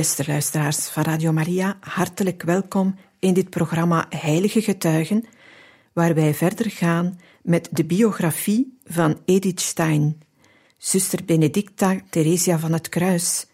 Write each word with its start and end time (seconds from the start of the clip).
Beste 0.00 0.24
luisteraars 0.26 0.88
van 0.88 1.02
Radio 1.02 1.32
Maria, 1.32 1.76
hartelijk 1.80 2.42
welkom 2.42 2.98
in 3.18 3.34
dit 3.34 3.50
programma 3.50 4.06
Heilige 4.08 4.62
Getuigen, 4.62 5.24
waar 5.92 6.14
wij 6.14 6.34
verder 6.34 6.70
gaan 6.70 7.20
met 7.42 7.68
de 7.72 7.84
biografie 7.84 8.78
van 8.84 9.20
Edith 9.24 9.60
Stein, 9.60 10.20
zuster 10.78 11.24
Benedicta 11.24 12.00
Theresia 12.10 12.58
van 12.58 12.72
het 12.72 12.88
Kruis, 12.88 13.46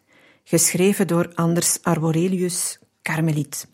geschreven 0.45 1.07
door 1.07 1.35
Anders 1.35 1.83
Arborelius, 1.83 2.79
Karmeliet. 3.03 3.69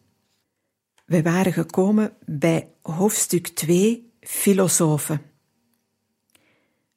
We 1.05 1.23
waren 1.23 1.53
gekomen 1.53 2.13
bij 2.27 2.69
hoofdstuk 2.83 3.49
2, 3.49 4.13
Filosofen. 4.21 5.23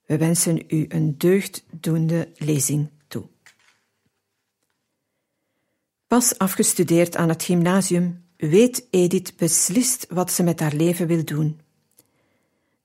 We 0.06 0.18
wensen 0.18 0.64
u 0.68 0.86
een 0.88 1.18
deugddoende 1.18 2.32
lezing. 2.38 2.90
Pas 6.08 6.38
afgestudeerd 6.38 7.16
aan 7.16 7.30
het 7.30 7.44
gymnasium 7.44 8.24
weet 8.38 8.88
Edith 8.90 9.38
beslist 9.38 10.06
wat 10.10 10.32
ze 10.32 10.44
met 10.44 10.60
haar 10.60 10.74
leven 10.74 11.08
wil 11.08 11.26
doen. 11.26 11.60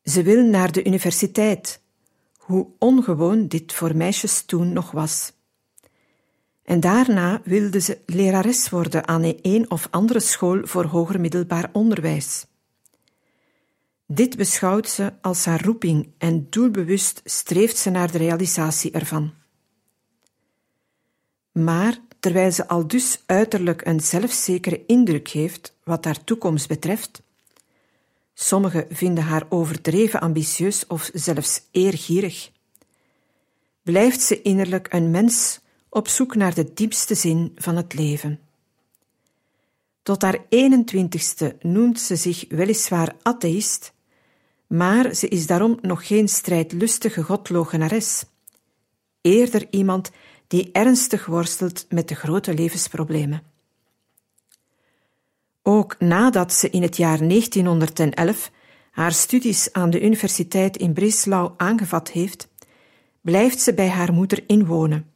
Ze 0.02 0.22
wil 0.22 0.44
naar 0.44 0.72
de 0.72 0.84
universiteit, 0.84 1.80
hoe 2.36 2.66
ongewoon 2.78 3.48
dit 3.48 3.72
voor 3.72 3.96
meisjes 3.96 4.42
toen 4.42 4.72
nog 4.72 4.90
was. 4.90 5.32
En 6.62 6.80
daarna 6.80 7.40
wilde 7.44 7.80
ze 7.80 7.98
lerares 8.06 8.68
worden 8.68 9.08
aan 9.08 9.34
een 9.42 9.70
of 9.70 9.88
andere 9.90 10.20
school 10.20 10.66
voor 10.66 10.84
hoger 10.84 11.20
middelbaar 11.20 11.70
onderwijs. 11.72 12.46
Dit 14.06 14.36
beschouwt 14.36 14.88
ze 14.88 15.12
als 15.20 15.44
haar 15.44 15.64
roeping 15.64 16.12
en 16.18 16.46
doelbewust 16.50 17.20
streeft 17.24 17.76
ze 17.76 17.90
naar 17.90 18.12
de 18.12 18.18
realisatie 18.18 18.90
ervan. 18.90 19.32
Maar 21.52 21.98
terwijl 22.20 22.52
ze 22.52 22.68
al 22.68 22.86
dus 22.86 23.22
uiterlijk 23.26 23.86
een 23.86 24.00
zelfzekere 24.00 24.82
indruk 24.86 25.28
heeft 25.28 25.74
wat 25.84 26.04
haar 26.04 26.24
toekomst 26.24 26.68
betreft. 26.68 27.22
Sommigen 28.34 28.86
vinden 28.90 29.24
haar 29.24 29.46
overdreven 29.48 30.20
ambitieus 30.20 30.86
of 30.86 31.10
zelfs 31.12 31.62
eergierig. 31.70 32.50
Blijft 33.82 34.20
ze 34.20 34.42
innerlijk 34.42 34.92
een 34.92 35.10
mens 35.10 35.60
op 35.88 36.08
zoek 36.08 36.34
naar 36.34 36.54
de 36.54 36.72
diepste 36.74 37.14
zin 37.14 37.52
van 37.56 37.76
het 37.76 37.94
leven. 37.94 38.40
Tot 40.02 40.22
haar 40.22 40.38
21ste 40.38 41.58
noemt 41.60 42.00
ze 42.00 42.16
zich 42.16 42.44
weliswaar 42.48 43.16
atheïst, 43.22 43.92
maar 44.66 45.14
ze 45.14 45.28
is 45.28 45.46
daarom 45.46 45.78
nog 45.80 46.06
geen 46.06 46.28
strijdlustige 46.28 47.22
godlogenares. 47.22 48.24
Eerder 49.20 49.66
iemand 49.70 50.10
die 50.50 50.68
ernstig 50.72 51.26
worstelt 51.26 51.86
met 51.88 52.08
de 52.08 52.14
grote 52.14 52.54
levensproblemen. 52.54 53.42
Ook 55.62 55.96
nadat 55.98 56.52
ze 56.52 56.70
in 56.70 56.82
het 56.82 56.96
jaar 56.96 57.18
1911 57.18 58.50
haar 58.90 59.12
studies 59.12 59.72
aan 59.72 59.90
de 59.90 60.00
Universiteit 60.00 60.76
in 60.76 60.92
Breslau 60.92 61.52
aangevat 61.56 62.10
heeft, 62.10 62.48
blijft 63.20 63.60
ze 63.60 63.74
bij 63.74 63.88
haar 63.88 64.12
moeder 64.12 64.44
inwonen. 64.46 65.10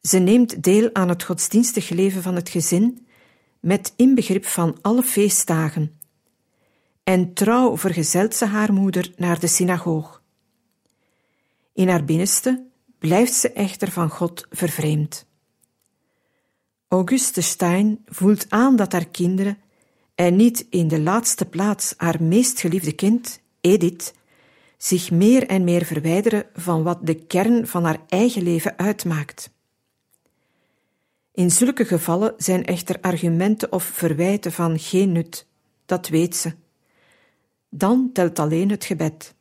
Ze 0.00 0.18
neemt 0.18 0.62
deel 0.62 0.90
aan 0.92 1.08
het 1.08 1.22
godsdienstig 1.22 1.88
leven 1.88 2.22
van 2.22 2.34
het 2.34 2.48
gezin, 2.48 3.06
met 3.60 3.92
inbegrip 3.96 4.44
van 4.44 4.78
alle 4.82 5.02
feestdagen. 5.02 5.98
En 7.04 7.34
trouw 7.34 7.76
vergezelt 7.76 8.34
ze 8.34 8.44
haar 8.44 8.72
moeder 8.72 9.12
naar 9.16 9.40
de 9.40 9.46
synagoog. 9.46 10.22
In 11.72 11.88
haar 11.88 12.04
binnenste 12.04 12.70
blijft 13.02 13.34
ze 13.34 13.52
echter 13.52 13.90
van 13.90 14.10
God 14.10 14.46
vervreemd. 14.50 15.26
Auguste 16.88 17.40
Stein 17.40 18.04
voelt 18.06 18.50
aan 18.50 18.76
dat 18.76 18.92
haar 18.92 19.08
kinderen, 19.08 19.58
en 20.14 20.36
niet 20.36 20.66
in 20.70 20.88
de 20.88 21.00
laatste 21.00 21.44
plaats 21.44 21.94
haar 21.96 22.22
meest 22.22 22.60
geliefde 22.60 22.92
kind, 22.92 23.40
Edith, 23.60 24.14
zich 24.76 25.10
meer 25.10 25.46
en 25.46 25.64
meer 25.64 25.84
verwijderen 25.84 26.46
van 26.54 26.82
wat 26.82 27.06
de 27.06 27.14
kern 27.14 27.66
van 27.66 27.84
haar 27.84 28.00
eigen 28.08 28.42
leven 28.42 28.78
uitmaakt. 28.78 29.50
In 31.32 31.50
zulke 31.50 31.84
gevallen 31.84 32.34
zijn 32.36 32.64
echter 32.64 33.00
argumenten 33.00 33.72
of 33.72 33.84
verwijten 33.84 34.52
van 34.52 34.78
geen 34.78 35.12
nut, 35.12 35.46
dat 35.86 36.08
weet 36.08 36.36
ze. 36.36 36.54
Dan 37.68 38.10
telt 38.12 38.38
alleen 38.38 38.70
het 38.70 38.84
gebed. 38.84 39.34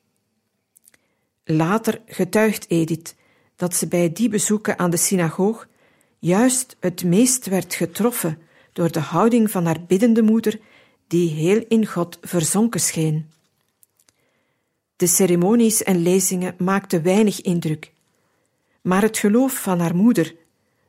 Later 1.43 2.01
getuigt 2.05 2.69
Edith 2.69 3.15
dat 3.61 3.75
ze 3.75 3.87
bij 3.87 4.11
die 4.11 4.29
bezoeken 4.29 4.79
aan 4.79 4.89
de 4.89 4.97
synagoog 4.97 5.67
juist 6.19 6.75
het 6.79 7.03
meest 7.03 7.45
werd 7.45 7.73
getroffen 7.73 8.37
door 8.73 8.91
de 8.91 8.99
houding 8.99 9.51
van 9.51 9.65
haar 9.65 9.83
biddende 9.87 10.21
moeder, 10.21 10.59
die 11.07 11.29
heel 11.29 11.65
in 11.67 11.85
God 11.85 12.17
verzonken 12.21 12.79
scheen. 12.79 13.29
De 14.95 15.07
ceremonies 15.07 15.83
en 15.83 16.01
lezingen 16.01 16.55
maakten 16.57 17.03
weinig 17.03 17.41
indruk, 17.41 17.91
maar 18.81 19.01
het 19.01 19.17
geloof 19.17 19.61
van 19.61 19.79
haar 19.79 19.95
moeder, 19.95 20.35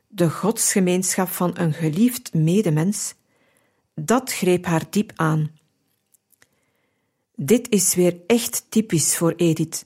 de 0.07 0.29
godsgemeenschap 0.29 1.27
van 1.27 1.51
een 1.57 1.73
geliefd 1.73 2.33
medemens, 2.33 3.13
dat 3.95 4.33
greep 4.33 4.65
haar 4.65 4.85
diep 4.89 5.11
aan. 5.15 5.51
Dit 7.35 7.69
is 7.69 7.95
weer 7.95 8.17
echt 8.27 8.65
typisch 8.69 9.17
voor 9.17 9.33
Edith. 9.35 9.85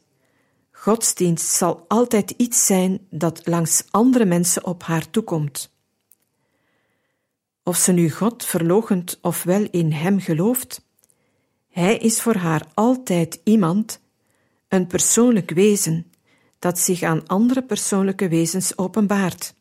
Godsdienst 0.79 1.49
zal 1.51 1.85
altijd 1.87 2.31
iets 2.31 2.65
zijn 2.65 3.07
dat 3.09 3.47
langs 3.47 3.83
andere 3.89 4.25
mensen 4.25 4.65
op 4.65 4.83
haar 4.83 5.09
toekomt. 5.09 5.71
Of 7.63 7.77
ze 7.77 7.91
nu 7.91 8.11
God 8.11 8.45
verlogent 8.45 9.17
of 9.21 9.43
wel 9.43 9.67
in 9.71 9.91
Hem 9.91 10.19
gelooft, 10.19 10.81
Hij 11.69 11.97
is 11.97 12.21
voor 12.21 12.35
haar 12.35 12.67
altijd 12.73 13.39
iemand, 13.43 13.99
een 14.67 14.87
persoonlijk 14.87 15.51
wezen, 15.51 16.11
dat 16.59 16.79
zich 16.79 17.01
aan 17.01 17.27
andere 17.27 17.63
persoonlijke 17.63 18.27
wezens 18.27 18.77
openbaart. 18.77 19.53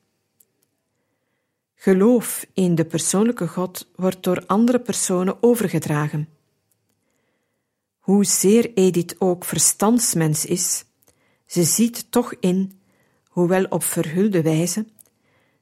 Geloof 1.74 2.46
in 2.54 2.74
de 2.74 2.84
persoonlijke 2.84 3.48
God 3.48 3.88
wordt 3.94 4.22
door 4.22 4.46
andere 4.46 4.80
personen 4.80 5.42
overgedragen. 5.42 6.28
Hoezeer 7.98 8.72
Edith 8.74 9.16
ook 9.18 9.44
verstandsmens 9.44 10.44
is, 10.44 10.85
ze 11.46 11.64
ziet 11.64 12.10
toch 12.10 12.34
in, 12.40 12.80
hoewel 13.24 13.64
op 13.64 13.82
verhulde 13.82 14.42
wijze, 14.42 14.86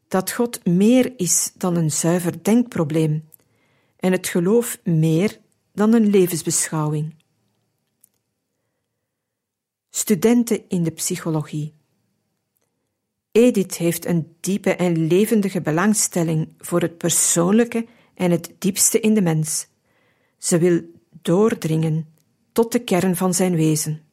dat 0.08 0.32
God 0.32 0.66
meer 0.66 1.12
is 1.16 1.52
dan 1.56 1.76
een 1.76 1.90
zuiver 1.90 2.42
denkprobleem 2.42 3.28
en 3.96 4.12
het 4.12 4.28
geloof 4.28 4.78
meer 4.84 5.40
dan 5.72 5.92
een 5.92 6.10
levensbeschouwing. 6.10 7.14
Studenten 9.90 10.68
in 10.68 10.82
de 10.82 10.90
psychologie. 10.90 11.74
Edith 13.32 13.76
heeft 13.76 14.06
een 14.06 14.36
diepe 14.40 14.74
en 14.74 15.06
levendige 15.06 15.60
belangstelling 15.60 16.48
voor 16.58 16.80
het 16.80 16.98
persoonlijke 16.98 17.86
en 18.14 18.30
het 18.30 18.54
diepste 18.58 19.00
in 19.00 19.14
de 19.14 19.22
mens. 19.22 19.66
Ze 20.38 20.58
wil 20.58 20.80
doordringen 21.22 22.14
tot 22.52 22.72
de 22.72 22.78
kern 22.78 23.16
van 23.16 23.34
zijn 23.34 23.56
wezen. 23.56 24.03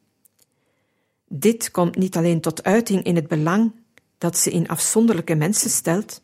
Dit 1.34 1.70
komt 1.70 1.96
niet 1.96 2.16
alleen 2.16 2.40
tot 2.40 2.62
uiting 2.62 3.02
in 3.02 3.14
het 3.14 3.28
belang 3.28 3.72
dat 4.18 4.36
ze 4.38 4.50
in 4.50 4.68
afzonderlijke 4.68 5.34
mensen 5.34 5.70
stelt, 5.70 6.22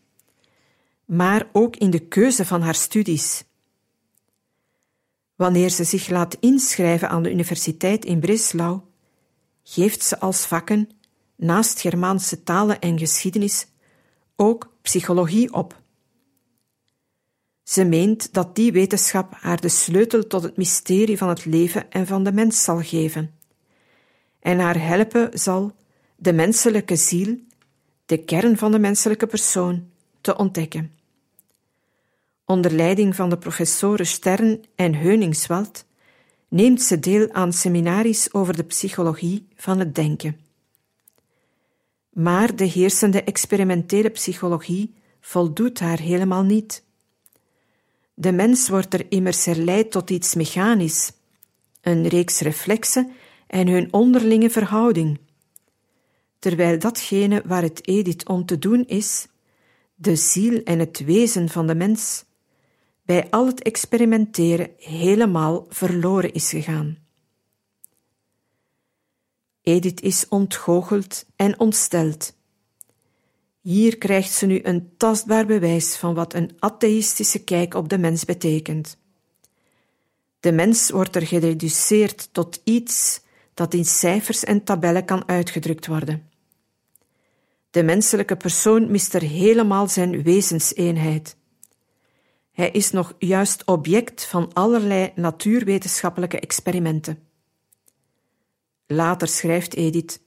maar 1.05 1.49
ook 1.53 1.77
in 1.77 1.91
de 1.91 1.99
keuze 1.99 2.45
van 2.45 2.63
haar 2.63 2.75
studies. 2.75 3.45
Wanneer 5.35 5.71
ze 5.71 5.85
zich 5.85 6.09
laat 6.09 6.37
inschrijven 6.41 7.09
aan 7.09 7.23
de 7.23 7.31
universiteit 7.31 8.05
in 8.05 8.21
Breslau, 8.21 8.81
geeft 9.63 10.03
ze 10.03 10.21
als 10.21 10.47
vakken, 10.47 10.91
naast 11.37 11.81
Germaanse 11.81 12.43
talen 12.43 12.81
en 12.81 12.99
geschiedenis, 12.99 13.67
ook 14.37 14.73
psychologie 14.83 15.53
op. 15.53 15.81
Ze 17.63 17.85
meent 17.85 18.33
dat 18.33 18.55
die 18.55 18.73
wetenschap 18.73 19.35
haar 19.37 19.61
de 19.61 19.69
sleutel 19.69 20.27
tot 20.27 20.43
het 20.43 20.57
mysterie 20.57 21.19
van 21.19 21.29
het 21.29 21.45
leven 21.45 21.91
en 21.91 22.07
van 22.07 22.25
de 22.25 22.33
mens 22.33 22.65
zal 22.65 22.83
geven 22.83 23.38
en 24.41 24.59
haar 24.59 24.81
helpen 24.81 25.39
zal 25.39 25.73
de 26.17 26.33
menselijke 26.33 26.97
ziel, 26.97 27.39
de 28.07 28.25
kern 28.25 28.57
van 28.57 28.73
de 28.73 28.79
menselijke 28.79 29.27
persoon, 29.27 29.91
te 30.21 30.37
ontdekken. 30.37 30.93
Onder 32.45 32.73
leiding 32.73 33.15
van 33.15 33.31
de 33.31 33.39
professoren 33.39 34.07
Stern 34.07 34.65
en 34.75 34.95
Heuningswald 34.95 35.85
neemt 36.49 36.83
ze 36.83 36.99
deel 36.99 37.33
aan 37.33 37.53
seminaries 37.53 38.33
over 38.33 38.57
de 38.57 38.63
psychologie 38.63 39.49
van 39.57 39.79
het 39.79 39.95
denken. 39.95 40.41
Maar 42.13 42.57
de 42.57 42.65
heersende 42.65 43.23
experimentele 43.23 44.11
psychologie 44.11 44.95
voldoet 45.21 45.81
haar 45.81 45.99
helemaal 45.99 46.43
niet. 46.43 46.85
De 48.15 48.33
mens 48.33 48.69
wordt 48.69 48.95
er 48.95 49.07
immers 49.09 49.45
herleid 49.45 49.91
tot 49.91 50.11
iets 50.11 50.35
mechanisch, 50.35 51.13
een 51.81 52.07
reeks 52.07 52.41
reflexen 52.41 53.13
en 53.49 53.69
hun 53.69 53.93
onderlinge 53.93 54.51
verhouding. 54.51 55.19
Terwijl 56.39 56.79
datgene 56.79 57.43
waar 57.47 57.63
het 57.63 57.89
Edith 57.89 58.29
om 58.29 58.47
te 58.47 58.59
doen 58.59 58.85
is, 58.87 59.27
de 59.95 60.17
ziel 60.17 60.63
en 60.63 60.79
het 60.79 61.05
wezen 61.05 61.49
van 61.49 61.67
de 61.67 61.75
mens, 61.75 62.25
bij 63.03 63.31
al 63.31 63.47
het 63.47 63.63
experimenteren 63.63 64.71
helemaal 64.77 65.67
verloren 65.69 66.33
is 66.33 66.51
gegaan. 66.51 66.99
Edith 69.63 70.01
is 70.01 70.29
ontgoocheld 70.29 71.25
en 71.37 71.61
ontsteld. 71.61 72.37
Hier 73.61 73.99
krijgt 73.99 74.33
ze 74.33 74.47
nu 74.47 74.61
een 74.63 74.91
tastbaar 74.97 75.47
bewijs 75.47 75.97
van 75.97 76.15
wat 76.15 76.35
een 76.35 76.51
atheïstische 76.59 77.45
kijk 77.45 77.75
op 77.75 77.89
de 77.89 77.99
mens 77.99 78.25
betekent. 78.25 78.97
De 80.41 80.53
mens 80.53 80.91
wordt 80.91 81.17
er 81.17 81.27
gereduceerd 81.27 82.29
tot 82.33 82.61
iets 82.65 83.21
dat 83.59 83.75
in 83.75 83.85
cijfers 83.85 84.45
en 84.45 84.65
tabellen 84.65 85.05
kan 85.05 85.29
uitgedrukt 85.29 85.87
worden. 85.87 86.31
De 87.71 87.83
menselijke 87.83 88.37
persoon 88.37 88.91
mist 88.91 89.15
er 89.15 89.23
helemaal 89.23 89.89
zijn 89.89 90.23
wezenseenheid. 90.23 91.37
Hij 92.53 92.71
is 92.71 92.91
nog 92.91 93.15
juist 93.19 93.65
object 93.65 94.25
van 94.25 94.53
allerlei 94.53 95.13
natuurwetenschappelijke 95.15 96.41
experimenten. 96.41 97.19
Later 98.87 99.29
schrijft 99.29 99.75
Edith: 99.75 100.21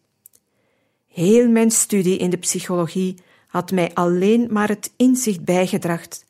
Heel 1.08 1.50
mijn 1.50 1.72
studie 1.72 2.18
in 2.18 2.30
de 2.30 2.38
psychologie 2.38 3.18
had 3.48 3.72
mij 3.72 3.94
alleen 3.94 4.48
maar 4.50 4.68
het 4.68 4.94
inzicht 4.98 5.44
bijgebracht 5.44 6.26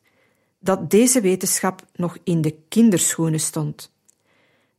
dat 0.60 0.90
deze 0.90 1.22
wetenschap 1.22 1.86
nog 1.96 2.18
in 2.24 2.42
de 2.42 2.56
kinderschoenen 2.70 3.40
stond, 3.40 3.92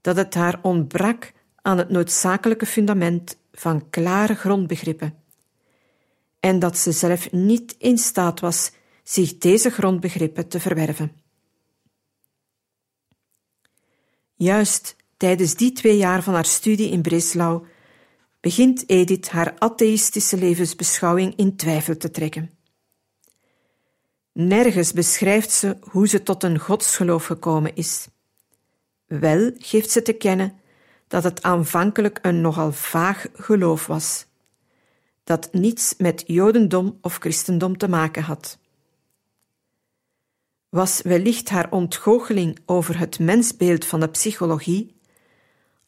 dat 0.00 0.16
het 0.16 0.34
haar 0.34 0.58
ontbrak 0.62 1.32
aan 1.62 1.78
het 1.78 1.88
noodzakelijke 1.88 2.66
fundament 2.66 3.38
van 3.52 3.90
klare 3.90 4.34
grondbegrippen, 4.34 5.14
en 6.40 6.58
dat 6.58 6.78
ze 6.78 6.92
zelf 6.92 7.32
niet 7.32 7.74
in 7.78 7.98
staat 7.98 8.40
was 8.40 8.72
zich 9.02 9.38
deze 9.38 9.70
grondbegrippen 9.70 10.48
te 10.48 10.60
verwerven. 10.60 11.12
Juist 14.34 14.96
tijdens 15.16 15.54
die 15.54 15.72
twee 15.72 15.96
jaar 15.96 16.22
van 16.22 16.34
haar 16.34 16.44
studie 16.44 16.90
in 16.90 17.02
Breslau 17.02 17.66
begint 18.40 18.88
Edith 18.88 19.28
haar 19.28 19.54
atheïstische 19.58 20.36
levensbeschouwing 20.36 21.36
in 21.36 21.56
twijfel 21.56 21.96
te 21.96 22.10
trekken. 22.10 22.50
Nergens 24.32 24.92
beschrijft 24.92 25.50
ze 25.50 25.76
hoe 25.80 26.08
ze 26.08 26.22
tot 26.22 26.42
een 26.42 26.58
godsgeloof 26.58 27.24
gekomen 27.24 27.74
is. 27.74 28.06
Wel 29.06 29.50
geeft 29.58 29.90
ze 29.90 30.02
te 30.02 30.12
kennen 30.12 30.60
dat 31.12 31.24
het 31.24 31.42
aanvankelijk 31.42 32.18
een 32.22 32.40
nogal 32.40 32.72
vaag 32.72 33.26
geloof 33.32 33.86
was, 33.86 34.26
dat 35.24 35.48
niets 35.52 35.94
met 35.98 36.24
Jodendom 36.26 36.98
of 37.00 37.16
Christendom 37.16 37.78
te 37.78 37.88
maken 37.88 38.22
had. 38.22 38.58
Was 40.68 41.02
wellicht 41.02 41.48
haar 41.48 41.70
ontgoocheling 41.70 42.58
over 42.66 42.98
het 42.98 43.18
mensbeeld 43.18 43.84
van 43.84 44.00
de 44.00 44.08
psychologie 44.08 45.00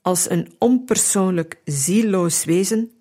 als 0.00 0.30
een 0.30 0.54
onpersoonlijk, 0.58 1.60
zielloos 1.64 2.44
wezen, 2.44 2.92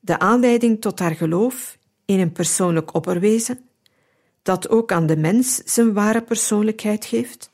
de 0.00 0.18
aanleiding 0.18 0.80
tot 0.80 0.98
haar 0.98 1.14
geloof 1.14 1.78
in 2.04 2.20
een 2.20 2.32
persoonlijk 2.32 2.94
opperwezen, 2.94 3.60
dat 4.42 4.68
ook 4.68 4.92
aan 4.92 5.06
de 5.06 5.16
mens 5.16 5.56
zijn 5.56 5.92
ware 5.92 6.22
persoonlijkheid 6.22 7.04
geeft? 7.04 7.51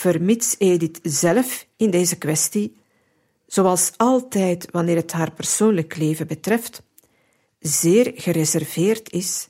Vermits 0.00 0.54
Edith 0.58 1.00
zelf 1.02 1.66
in 1.76 1.90
deze 1.90 2.18
kwestie, 2.18 2.76
zoals 3.46 3.92
altijd 3.96 4.70
wanneer 4.70 4.96
het 4.96 5.12
haar 5.12 5.32
persoonlijk 5.32 5.96
leven 5.96 6.26
betreft, 6.26 6.82
zeer 7.58 8.12
gereserveerd 8.14 9.12
is, 9.12 9.48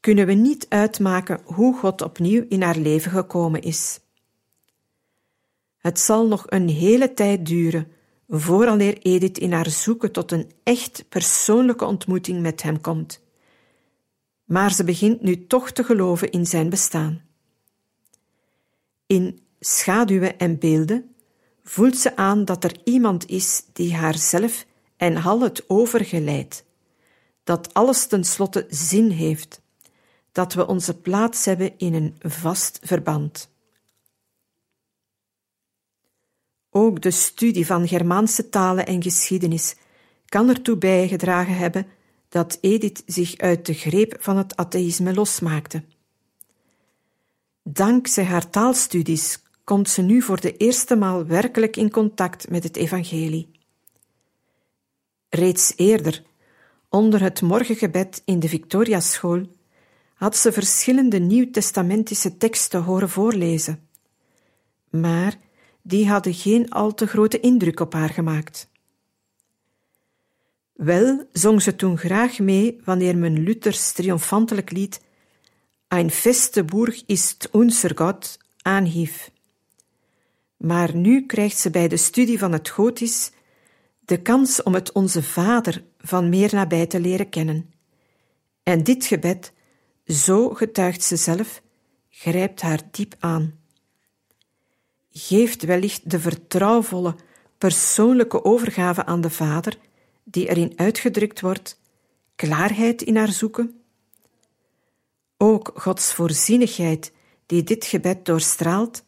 kunnen 0.00 0.26
we 0.26 0.32
niet 0.32 0.66
uitmaken 0.68 1.40
hoe 1.44 1.76
God 1.76 2.02
opnieuw 2.02 2.44
in 2.48 2.62
haar 2.62 2.76
leven 2.76 3.10
gekomen 3.10 3.62
is. 3.62 4.00
Het 5.78 5.98
zal 5.98 6.26
nog 6.26 6.44
een 6.46 6.68
hele 6.68 7.14
tijd 7.14 7.46
duren 7.46 7.92
vooraleer 8.28 8.98
Edith 8.98 9.38
in 9.38 9.52
haar 9.52 9.70
zoeken 9.70 10.12
tot 10.12 10.32
een 10.32 10.50
echt 10.62 11.04
persoonlijke 11.08 11.84
ontmoeting 11.84 12.40
met 12.40 12.62
hem 12.62 12.80
komt. 12.80 13.20
Maar 14.44 14.72
ze 14.72 14.84
begint 14.84 15.22
nu 15.22 15.46
toch 15.46 15.70
te 15.70 15.84
geloven 15.84 16.30
in 16.30 16.46
zijn 16.46 16.68
bestaan. 16.68 17.22
In 19.06 19.42
schaduwen 19.66 20.38
en 20.38 20.58
beelden 20.58 21.14
voelt 21.62 21.96
ze 21.96 22.16
aan 22.16 22.44
dat 22.44 22.64
er 22.64 22.76
iemand 22.84 23.28
is 23.28 23.62
die 23.72 23.94
haarzelf 23.94 24.66
en 24.96 25.22
al 25.22 25.40
het 25.40 25.64
overgeleidt, 25.66 26.64
dat 27.44 27.74
alles 27.74 28.06
tenslotte 28.06 28.66
zin 28.70 29.10
heeft, 29.10 29.60
dat 30.32 30.54
we 30.54 30.66
onze 30.66 31.00
plaats 31.00 31.44
hebben 31.44 31.78
in 31.78 31.94
een 31.94 32.16
vast 32.30 32.78
verband. 32.82 33.52
Ook 36.70 37.02
de 37.02 37.10
studie 37.10 37.66
van 37.66 37.88
Germaanse 37.88 38.48
talen 38.48 38.86
en 38.86 39.02
geschiedenis 39.02 39.76
kan 40.26 40.48
ertoe 40.48 40.76
bijgedragen 40.76 41.56
hebben 41.56 41.86
dat 42.28 42.58
Edith 42.60 43.02
zich 43.06 43.36
uit 43.36 43.66
de 43.66 43.74
greep 43.74 44.16
van 44.20 44.36
het 44.36 44.56
atheïsme 44.56 45.14
losmaakte. 45.14 45.84
Dankzij 47.62 48.24
haar 48.24 48.50
taalstudies 48.50 49.42
komt 49.64 49.88
ze 49.88 50.02
nu 50.02 50.22
voor 50.22 50.40
de 50.40 50.56
eerste 50.56 50.96
maal 50.96 51.26
werkelijk 51.26 51.76
in 51.76 51.90
contact 51.90 52.50
met 52.50 52.62
het 52.62 52.76
evangelie. 52.76 53.50
Reeds 55.28 55.72
eerder, 55.76 56.22
onder 56.88 57.20
het 57.20 57.42
morgengebed 57.42 58.22
in 58.24 58.40
de 58.40 58.48
Victoriaschool, 58.48 59.46
had 60.14 60.36
ze 60.36 60.52
verschillende 60.52 61.18
nieuwtestamentische 61.18 62.36
teksten 62.36 62.82
horen 62.82 63.08
voorlezen. 63.08 63.88
Maar 64.90 65.36
die 65.82 66.08
hadden 66.08 66.34
geen 66.34 66.70
al 66.70 66.94
te 66.94 67.06
grote 67.06 67.40
indruk 67.40 67.80
op 67.80 67.92
haar 67.92 68.10
gemaakt. 68.10 68.68
Wel 70.72 71.28
zong 71.32 71.62
ze 71.62 71.76
toen 71.76 71.98
graag 71.98 72.38
mee 72.38 72.80
wanneer 72.84 73.16
men 73.16 73.42
Luthers 73.42 73.92
triomfantelijk 73.92 74.70
lied 74.70 75.00
Ein 75.88 76.10
feste 76.10 76.64
Burg 76.64 77.04
ist 77.06 77.48
unser 77.52 77.94
Gott 77.94 78.38
aanhief. 78.62 79.30
Maar 80.56 80.96
nu 80.96 81.26
krijgt 81.26 81.58
ze 81.58 81.70
bij 81.70 81.88
de 81.88 81.96
studie 81.96 82.38
van 82.38 82.52
het 82.52 82.68
Gotisch 82.68 83.30
de 84.00 84.22
kans 84.22 84.62
om 84.62 84.74
het 84.74 84.92
Onze 84.92 85.22
Vader 85.22 85.84
van 85.98 86.28
meer 86.28 86.54
nabij 86.54 86.86
te 86.86 87.00
leren 87.00 87.28
kennen. 87.28 87.72
En 88.62 88.82
dit 88.82 89.04
gebed, 89.04 89.52
zo 90.06 90.48
getuigt 90.48 91.02
ze 91.02 91.16
zelf, 91.16 91.62
grijpt 92.08 92.60
haar 92.60 92.80
diep 92.90 93.14
aan 93.18 93.62
geeft 95.14 95.62
wellicht 95.62 96.10
de 96.10 96.20
vertrouwvolle, 96.20 97.14
persoonlijke 97.58 98.44
overgave 98.44 99.04
aan 99.04 99.20
de 99.20 99.30
Vader, 99.30 99.78
die 100.24 100.48
erin 100.48 100.72
uitgedrukt 100.76 101.40
wordt, 101.40 101.80
klaarheid 102.36 103.02
in 103.02 103.16
haar 103.16 103.32
zoeken? 103.32 103.80
Ook 105.36 105.72
Gods 105.74 106.12
voorzienigheid, 106.12 107.12
die 107.46 107.62
dit 107.62 107.84
gebed 107.84 108.24
doorstraalt, 108.24 109.04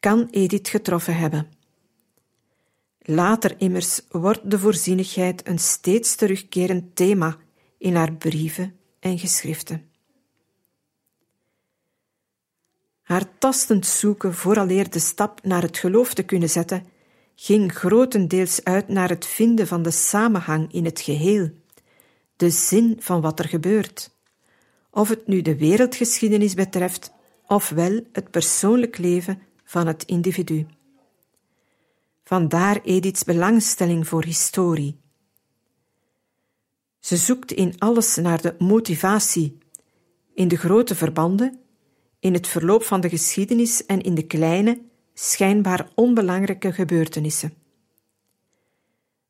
kan 0.00 0.28
Edith 0.30 0.68
getroffen 0.68 1.16
hebben. 1.16 1.48
Later 2.98 3.54
immers 3.58 4.00
wordt 4.08 4.50
de 4.50 4.58
voorzienigheid 4.58 5.48
een 5.48 5.58
steeds 5.58 6.14
terugkerend 6.14 6.96
thema 6.96 7.36
in 7.78 7.94
haar 7.94 8.12
brieven 8.12 8.76
en 9.00 9.18
geschriften. 9.18 9.90
Haar 13.02 13.38
tastend 13.38 13.86
zoeken 13.86 14.34
vooraleer 14.34 14.90
de 14.90 14.98
stap 14.98 15.44
naar 15.44 15.62
het 15.62 15.78
geloof 15.78 16.14
te 16.14 16.22
kunnen 16.22 16.50
zetten, 16.50 16.86
ging 17.34 17.72
grotendeels 17.72 18.64
uit 18.64 18.88
naar 18.88 19.08
het 19.08 19.26
vinden 19.26 19.66
van 19.66 19.82
de 19.82 19.90
samenhang 19.90 20.72
in 20.72 20.84
het 20.84 21.00
geheel, 21.00 21.50
de 22.36 22.50
zin 22.50 22.96
van 23.00 23.20
wat 23.20 23.38
er 23.38 23.48
gebeurt, 23.48 24.10
of 24.90 25.08
het 25.08 25.26
nu 25.26 25.42
de 25.42 25.56
wereldgeschiedenis 25.56 26.54
betreft, 26.54 27.12
ofwel 27.46 28.00
het 28.12 28.30
persoonlijk 28.30 28.98
leven 28.98 29.42
van 29.68 29.86
het 29.86 30.04
individu. 30.04 30.66
Vandaar 32.24 32.80
Ediths 32.82 33.24
belangstelling 33.24 34.08
voor 34.08 34.24
historie. 34.24 35.00
Ze 36.98 37.16
zoekt 37.16 37.52
in 37.52 37.74
alles 37.78 38.16
naar 38.16 38.40
de 38.42 38.54
motivatie, 38.58 39.58
in 40.34 40.48
de 40.48 40.56
grote 40.56 40.94
verbanden, 40.94 41.60
in 42.20 42.32
het 42.32 42.46
verloop 42.46 42.82
van 42.82 43.00
de 43.00 43.08
geschiedenis 43.08 43.86
en 43.86 44.00
in 44.00 44.14
de 44.14 44.26
kleine, 44.26 44.80
schijnbaar 45.14 45.88
onbelangrijke 45.94 46.72
gebeurtenissen. 46.72 47.52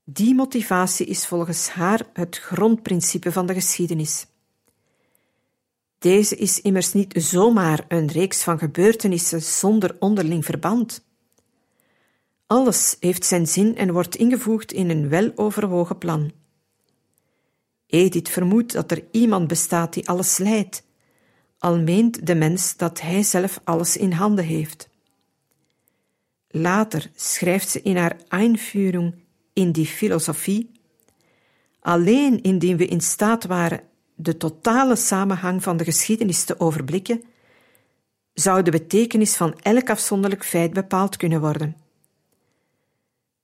Die 0.04 0.34
motivatie 0.34 1.06
is 1.06 1.26
volgens 1.26 1.68
haar 1.68 2.06
het 2.12 2.38
grondprincipe 2.38 3.32
van 3.32 3.46
de 3.46 3.54
geschiedenis. 3.54 4.26
Deze 5.98 6.36
is 6.36 6.60
immers 6.60 6.92
niet 6.92 7.14
zomaar 7.16 7.84
een 7.88 8.06
reeks 8.06 8.42
van 8.42 8.58
gebeurtenissen 8.58 9.42
zonder 9.42 9.96
onderling 9.98 10.44
verband. 10.44 11.04
Alles 12.46 12.96
heeft 13.00 13.24
zijn 13.24 13.46
zin 13.46 13.76
en 13.76 13.92
wordt 13.92 14.16
ingevoegd 14.16 14.72
in 14.72 14.90
een 14.90 15.08
weloverwogen 15.08 15.98
plan. 15.98 16.32
Edith 17.86 18.28
vermoedt 18.28 18.72
dat 18.72 18.90
er 18.90 19.04
iemand 19.10 19.48
bestaat 19.48 19.92
die 19.92 20.08
alles 20.08 20.38
leidt, 20.38 20.82
al 21.58 21.78
meent 21.78 22.26
de 22.26 22.34
mens 22.34 22.76
dat 22.76 23.00
hij 23.00 23.22
zelf 23.22 23.60
alles 23.64 23.96
in 23.96 24.12
handen 24.12 24.44
heeft. 24.44 24.88
Later 26.48 27.10
schrijft 27.14 27.68
ze 27.68 27.82
in 27.82 27.96
haar 27.96 28.16
Einführung 28.28 29.14
in 29.52 29.72
die 29.72 29.86
filosofie: 29.86 30.70
Alleen 31.80 32.42
indien 32.42 32.76
we 32.76 32.86
in 32.86 33.00
staat 33.00 33.44
waren 33.44 33.80
de 34.20 34.36
totale 34.36 34.96
samenhang 34.96 35.62
van 35.62 35.76
de 35.76 35.84
geschiedenis 35.84 36.44
te 36.44 36.60
overblikken, 36.60 37.22
zou 38.32 38.62
de 38.62 38.70
betekenis 38.70 39.36
van 39.36 39.58
elk 39.58 39.90
afzonderlijk 39.90 40.44
feit 40.44 40.72
bepaald 40.72 41.16
kunnen 41.16 41.40
worden. 41.40 41.76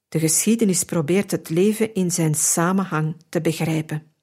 De 0.07 0.19
geschiedenis 0.19 0.83
probeert 0.83 1.31
het 1.31 1.49
leven 1.49 1.93
in 1.93 2.11
zijn 2.11 2.35
samenhang 2.35 3.15
te 3.29 3.41
begrijpen. 3.41 4.14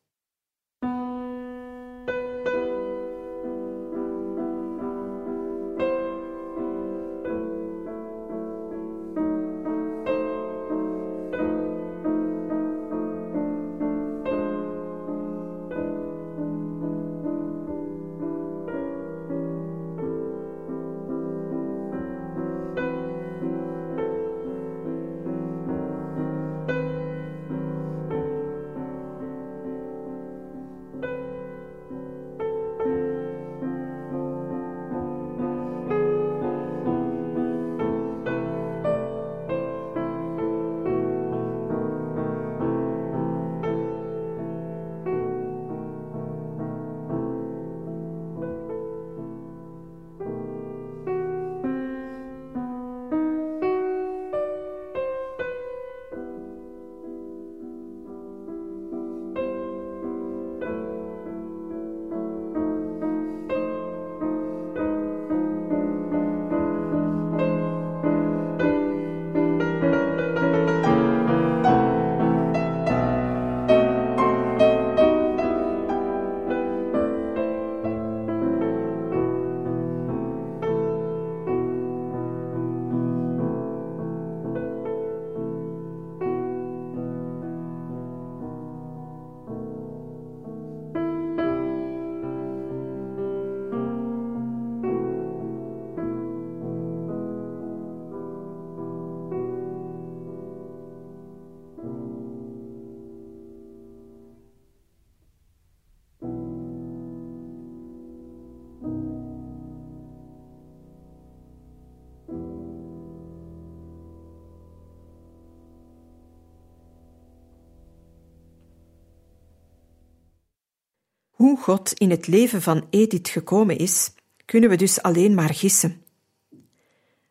Hoe 121.42 121.58
God 121.58 121.92
in 121.92 122.10
het 122.10 122.26
leven 122.26 122.62
van 122.62 122.86
Edith 122.90 123.28
gekomen 123.28 123.78
is, 123.78 124.12
kunnen 124.44 124.70
we 124.70 124.76
dus 124.76 125.02
alleen 125.02 125.34
maar 125.34 125.54
gissen. 125.54 126.02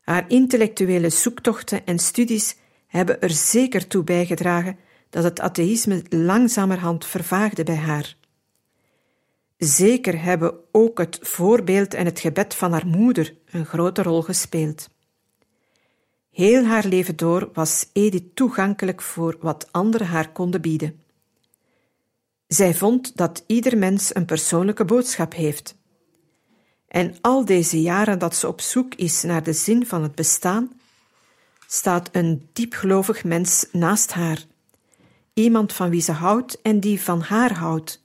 Haar 0.02 0.26
intellectuele 0.28 1.10
zoektochten 1.10 1.86
en 1.86 2.00
studies 2.00 2.56
hebben 2.88 3.22
er 3.22 3.30
zeker 3.30 3.88
toe 3.88 4.04
bijgedragen 4.04 4.78
dat 5.10 5.24
het 5.24 5.40
atheïsme 5.40 6.04
langzamerhand 6.10 7.06
vervaagde 7.06 7.64
bij 7.64 7.76
haar. 7.76 8.16
Zeker 9.58 10.22
hebben 10.22 10.54
ook 10.72 10.98
het 10.98 11.20
voorbeeld 11.22 11.94
en 11.94 12.06
het 12.06 12.20
gebed 12.20 12.56
van 12.56 12.72
haar 12.72 12.88
moeder 12.88 13.36
een 13.52 13.66
grote 13.66 14.04
rol 14.04 14.22
gespeeld. 14.22 14.90
Heel 16.32 16.66
haar 16.66 16.86
leven 16.86 17.16
door 17.16 17.50
was 17.54 17.90
Edith 17.94 18.36
toegankelijk 18.36 19.02
voor 19.02 19.38
wat 19.40 19.68
anderen 19.72 20.08
haar 20.08 20.32
konden 20.32 20.62
bieden. 20.62 21.01
Zij 22.54 22.74
vond 22.74 23.18
dat 23.18 23.44
ieder 23.48 23.78
mens 23.78 24.16
een 24.16 24.26
persoonlijke 24.26 24.86
boodschap 24.86 25.34
heeft. 25.34 25.76
En 26.88 27.16
al 27.22 27.46
deze 27.46 27.82
jaren 27.82 28.20
dat 28.20 28.36
ze 28.36 28.48
op 28.48 28.62
zoek 28.62 28.96
is 28.96 29.24
naar 29.24 29.44
de 29.44 29.54
zin 29.54 29.86
van 29.86 30.04
het 30.04 30.16
bestaan, 30.16 30.72
staat 31.68 32.10
een 32.12 32.50
diepgelovig 32.54 33.24
mens 33.24 33.66
naast 33.72 34.12
haar. 34.12 34.46
Iemand 35.34 35.74
van 35.74 35.90
wie 35.90 36.02
ze 36.02 36.12
houdt 36.12 36.62
en 36.62 36.80
die 36.80 37.02
van 37.02 37.22
haar 37.22 37.54
houdt. 37.54 38.02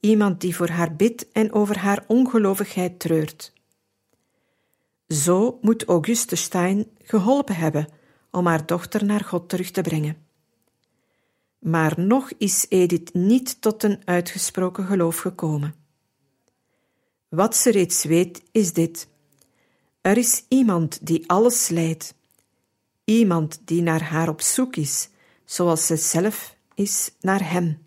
Iemand 0.00 0.40
die 0.40 0.56
voor 0.56 0.68
haar 0.68 0.96
bidt 0.96 1.32
en 1.32 1.52
over 1.52 1.78
haar 1.78 2.04
ongelovigheid 2.06 2.98
treurt. 2.98 3.52
Zo 5.08 5.58
moet 5.60 5.84
Auguste 5.84 6.36
Stein 6.36 6.86
geholpen 7.02 7.56
hebben 7.56 7.88
om 8.30 8.46
haar 8.46 8.66
dochter 8.66 9.04
naar 9.04 9.24
God 9.24 9.48
terug 9.48 9.70
te 9.70 9.80
brengen. 9.80 10.21
Maar 11.62 12.00
nog 12.00 12.32
is 12.38 12.66
Edith 12.68 13.14
niet 13.14 13.60
tot 13.60 13.82
een 13.82 14.02
uitgesproken 14.04 14.84
geloof 14.84 15.18
gekomen. 15.18 15.74
Wat 17.28 17.56
ze 17.56 17.70
reeds 17.70 18.04
weet 18.04 18.42
is 18.50 18.72
dit: 18.72 19.08
er 20.00 20.16
is 20.16 20.44
iemand 20.48 21.06
die 21.06 21.28
alles 21.28 21.68
leidt, 21.68 22.14
iemand 23.04 23.60
die 23.64 23.82
naar 23.82 24.02
haar 24.02 24.28
op 24.28 24.40
zoek 24.40 24.76
is, 24.76 25.08
zoals 25.44 25.86
ze 25.86 25.96
zelf 25.96 26.56
is 26.74 27.12
naar 27.20 27.50
hem. 27.50 27.82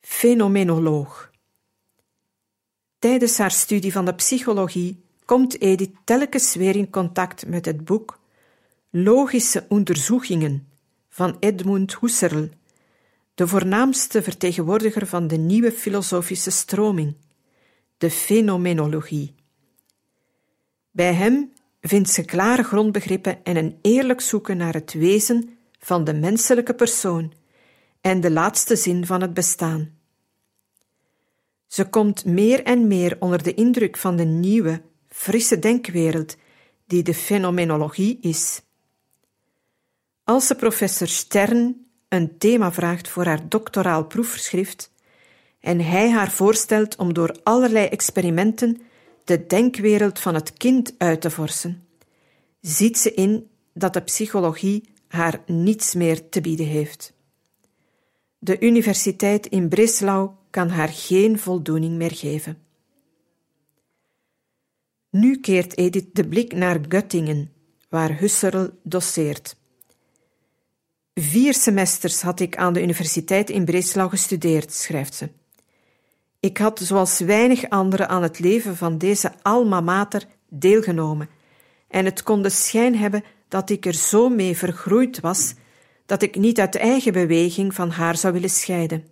Fenomenoloog. 0.00 1.30
Tijdens 2.98 3.38
haar 3.38 3.50
studie 3.50 3.92
van 3.92 4.04
de 4.04 4.14
psychologie 4.14 5.04
komt 5.24 5.60
Edith 5.60 5.94
telkens 6.04 6.54
weer 6.54 6.76
in 6.76 6.90
contact 6.90 7.46
met 7.46 7.64
het 7.64 7.84
boek 7.84 8.19
Logische 8.92 9.66
onderzoekingen 9.68 10.68
van 11.08 11.36
Edmund 11.40 11.98
Husserl, 12.00 12.48
de 13.34 13.48
voornaamste 13.48 14.22
vertegenwoordiger 14.22 15.06
van 15.06 15.26
de 15.26 15.36
nieuwe 15.36 15.72
filosofische 15.72 16.50
stroming, 16.50 17.16
de 17.98 18.10
fenomenologie. 18.10 19.34
Bij 20.90 21.14
hem 21.14 21.52
vindt 21.80 22.10
ze 22.10 22.24
klare 22.24 22.62
grondbegrippen 22.62 23.44
en 23.44 23.56
een 23.56 23.78
eerlijk 23.82 24.20
zoeken 24.20 24.56
naar 24.56 24.74
het 24.74 24.92
wezen 24.92 25.58
van 25.78 26.04
de 26.04 26.14
menselijke 26.14 26.74
persoon 26.74 27.32
en 28.00 28.20
de 28.20 28.30
laatste 28.30 28.76
zin 28.76 29.06
van 29.06 29.20
het 29.20 29.34
bestaan. 29.34 29.98
Ze 31.66 31.88
komt 31.88 32.24
meer 32.24 32.62
en 32.62 32.86
meer 32.86 33.16
onder 33.20 33.42
de 33.42 33.54
indruk 33.54 33.96
van 33.96 34.16
de 34.16 34.24
nieuwe, 34.24 34.82
frisse 35.08 35.58
denkwereld 35.58 36.36
die 36.86 37.02
de 37.02 37.14
fenomenologie 37.14 38.18
is. 38.20 38.62
Als 40.30 40.46
de 40.46 40.54
professor 40.54 41.08
Stern 41.08 41.86
een 42.08 42.38
thema 42.38 42.72
vraagt 42.72 43.08
voor 43.08 43.24
haar 43.24 43.48
doctoraal 43.48 44.04
proefschrift 44.04 44.92
en 45.60 45.80
hij 45.80 46.10
haar 46.10 46.30
voorstelt 46.30 46.96
om 46.96 47.14
door 47.14 47.36
allerlei 47.42 47.86
experimenten 47.86 48.80
de 49.24 49.46
denkwereld 49.46 50.18
van 50.18 50.34
het 50.34 50.52
kind 50.52 50.94
uit 50.98 51.20
te 51.20 51.30
vorsen, 51.30 51.86
ziet 52.60 52.98
ze 52.98 53.14
in 53.14 53.50
dat 53.74 53.92
de 53.92 54.00
psychologie 54.00 54.88
haar 55.08 55.42
niets 55.46 55.94
meer 55.94 56.28
te 56.28 56.40
bieden 56.40 56.66
heeft. 56.66 57.12
De 58.38 58.60
universiteit 58.60 59.46
in 59.46 59.68
Breslau 59.68 60.30
kan 60.50 60.68
haar 60.68 60.88
geen 60.88 61.38
voldoening 61.38 61.96
meer 61.96 62.14
geven. 62.14 62.58
Nu 65.10 65.40
keert 65.40 65.76
Edith 65.76 66.14
de 66.14 66.28
blik 66.28 66.52
naar 66.52 66.80
Göttingen, 66.88 67.52
waar 67.88 68.18
Husserl 68.18 68.70
doseert. 68.82 69.58
Vier 71.14 71.54
semesters 71.54 72.22
had 72.22 72.40
ik 72.40 72.56
aan 72.56 72.72
de 72.72 72.82
universiteit 72.82 73.50
in 73.50 73.64
Breslau 73.64 74.08
gestudeerd, 74.08 74.72
schrijft 74.72 75.14
ze. 75.14 75.28
Ik 76.40 76.58
had 76.58 76.78
zoals 76.78 77.18
weinig 77.18 77.68
anderen 77.68 78.08
aan 78.08 78.22
het 78.22 78.38
leven 78.38 78.76
van 78.76 78.98
deze 78.98 79.32
alma 79.42 79.80
mater 79.80 80.26
deelgenomen, 80.48 81.28
en 81.88 82.04
het 82.04 82.22
kon 82.22 82.42
de 82.42 82.50
schijn 82.50 82.96
hebben 82.96 83.24
dat 83.48 83.70
ik 83.70 83.86
er 83.86 83.94
zo 83.94 84.28
mee 84.28 84.56
vergroeid 84.56 85.20
was 85.20 85.54
dat 86.06 86.22
ik 86.22 86.36
niet 86.36 86.60
uit 86.60 86.76
eigen 86.76 87.12
beweging 87.12 87.74
van 87.74 87.90
haar 87.90 88.16
zou 88.16 88.32
willen 88.32 88.50
scheiden. 88.50 89.06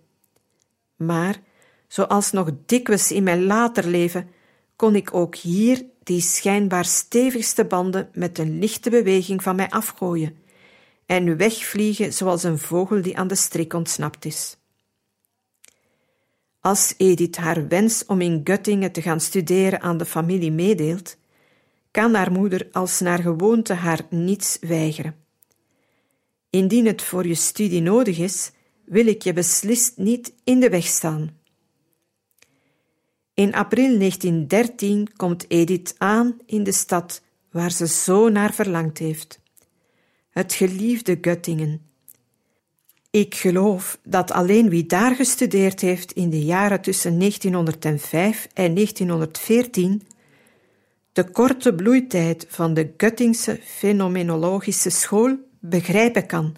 Maar, 0.95 1.39
zoals 1.87 2.31
nog 2.31 2.49
dikwijls 2.65 3.11
in 3.11 3.23
mijn 3.23 3.45
later 3.45 3.87
leven, 3.87 4.29
kon 4.75 4.95
ik 4.95 5.13
ook 5.13 5.35
hier 5.35 5.85
die 6.03 6.21
schijnbaar 6.21 6.85
stevigste 6.85 7.65
banden 7.65 8.09
met 8.13 8.37
een 8.37 8.59
lichte 8.59 8.89
beweging 8.89 9.43
van 9.43 9.55
mij 9.55 9.69
afgooien 9.69 10.37
en 11.09 11.37
wegvliegen 11.37 12.13
zoals 12.13 12.43
een 12.43 12.59
vogel 12.59 13.01
die 13.01 13.17
aan 13.17 13.27
de 13.27 13.35
strik 13.35 13.73
ontsnapt 13.73 14.25
is. 14.25 14.57
Als 16.59 16.93
Edith 16.97 17.37
haar 17.37 17.67
wens 17.67 18.05
om 18.05 18.21
in 18.21 18.41
Göttingen 18.43 18.91
te 18.91 19.01
gaan 19.01 19.19
studeren 19.19 19.81
aan 19.81 19.97
de 19.97 20.05
familie 20.05 20.51
meedeelt, 20.51 21.17
kan 21.91 22.13
haar 22.13 22.31
moeder 22.31 22.67
als 22.71 22.99
naar 22.99 23.19
gewoonte 23.19 23.73
haar 23.73 24.01
niets 24.09 24.57
weigeren. 24.61 25.15
Indien 26.49 26.85
het 26.85 27.01
voor 27.01 27.27
je 27.27 27.35
studie 27.35 27.81
nodig 27.81 28.17
is, 28.17 28.51
wil 28.85 29.07
ik 29.07 29.21
je 29.21 29.33
beslist 29.33 29.97
niet 29.97 30.33
in 30.43 30.59
de 30.59 30.69
weg 30.69 30.85
staan. 30.85 31.37
In 33.33 33.53
april 33.53 33.97
1913 33.97 35.15
komt 35.15 35.49
Edith 35.49 35.95
aan 35.97 36.37
in 36.45 36.63
de 36.63 36.71
stad 36.71 37.21
waar 37.51 37.71
ze 37.71 37.87
zo 37.87 38.29
naar 38.29 38.53
verlangd 38.53 38.97
heeft. 38.97 39.39
Het 40.29 40.53
geliefde 40.53 41.17
Göttingen. 41.21 41.81
Ik 43.11 43.35
geloof 43.35 43.99
dat 44.03 44.31
alleen 44.31 44.69
wie 44.69 44.85
daar 44.85 45.15
gestudeerd 45.15 45.81
heeft 45.81 46.11
in 46.11 46.29
de 46.29 46.43
jaren 46.45 46.81
tussen 46.81 47.19
1905 47.19 48.47
en 48.53 48.73
1914 48.73 50.01
de 51.13 51.29
korte 51.29 51.75
bloeitijd 51.75 52.45
van 52.49 52.73
de 52.73 52.93
Göttingse 52.97 53.61
fenomenologische 53.63 54.89
school 54.89 55.37
begrijpen 55.59 56.25
kan 56.25 56.55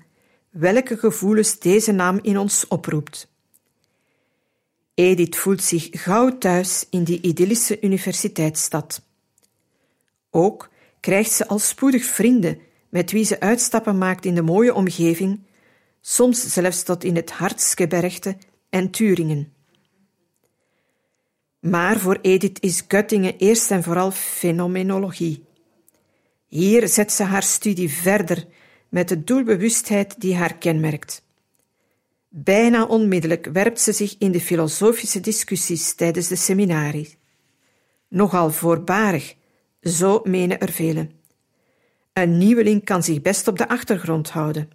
welke 0.49 0.97
gevoelens 0.97 1.59
deze 1.59 1.91
naam 1.91 2.19
in 2.21 2.37
ons 2.37 2.67
oproept. 2.67 3.29
Edith 4.93 5.35
voelt 5.35 5.63
zich 5.63 5.87
gauw 5.91 6.37
thuis 6.37 6.85
in 6.89 7.03
die 7.03 7.21
idyllische 7.21 7.77
universiteitsstad. 7.81 9.01
Ook 10.29 10.69
krijgt 10.99 11.31
ze 11.31 11.47
al 11.47 11.59
spoedig 11.59 12.05
vrienden 12.05 12.59
met 12.91 13.11
wie 13.11 13.25
ze 13.25 13.39
uitstappen 13.39 13.97
maakt 13.97 14.25
in 14.25 14.35
de 14.35 14.41
mooie 14.41 14.73
omgeving, 14.73 15.43
soms 16.01 16.53
zelfs 16.53 16.83
tot 16.83 17.03
in 17.03 17.15
het 17.15 17.31
Hartsgebergte 17.31 18.37
en 18.69 18.89
Turingen. 18.89 19.53
Maar 21.59 21.99
voor 21.99 22.19
Edith 22.21 22.59
is 22.59 22.83
Göttingen 22.87 23.37
eerst 23.37 23.71
en 23.71 23.83
vooral 23.83 24.11
fenomenologie. 24.11 25.43
Hier 26.47 26.87
zet 26.87 27.11
ze 27.11 27.23
haar 27.23 27.43
studie 27.43 27.89
verder 27.89 28.47
met 28.89 29.07
de 29.07 29.23
doelbewustheid 29.23 30.21
die 30.21 30.35
haar 30.35 30.57
kenmerkt. 30.57 31.23
Bijna 32.29 32.85
onmiddellijk 32.85 33.49
werpt 33.53 33.81
ze 33.81 33.91
zich 33.91 34.15
in 34.17 34.31
de 34.31 34.41
filosofische 34.41 35.19
discussies 35.19 35.93
tijdens 35.93 36.27
de 36.27 36.35
seminarie. 36.35 37.17
Nogal 38.07 38.51
voorbarig, 38.51 39.35
zo 39.81 40.21
menen 40.23 40.59
er 40.59 40.71
velen. 40.71 41.20
Een 42.21 42.37
nieuweling 42.37 42.85
kan 42.85 43.03
zich 43.03 43.21
best 43.21 43.47
op 43.47 43.57
de 43.57 43.67
achtergrond 43.67 44.29
houden. 44.29 44.69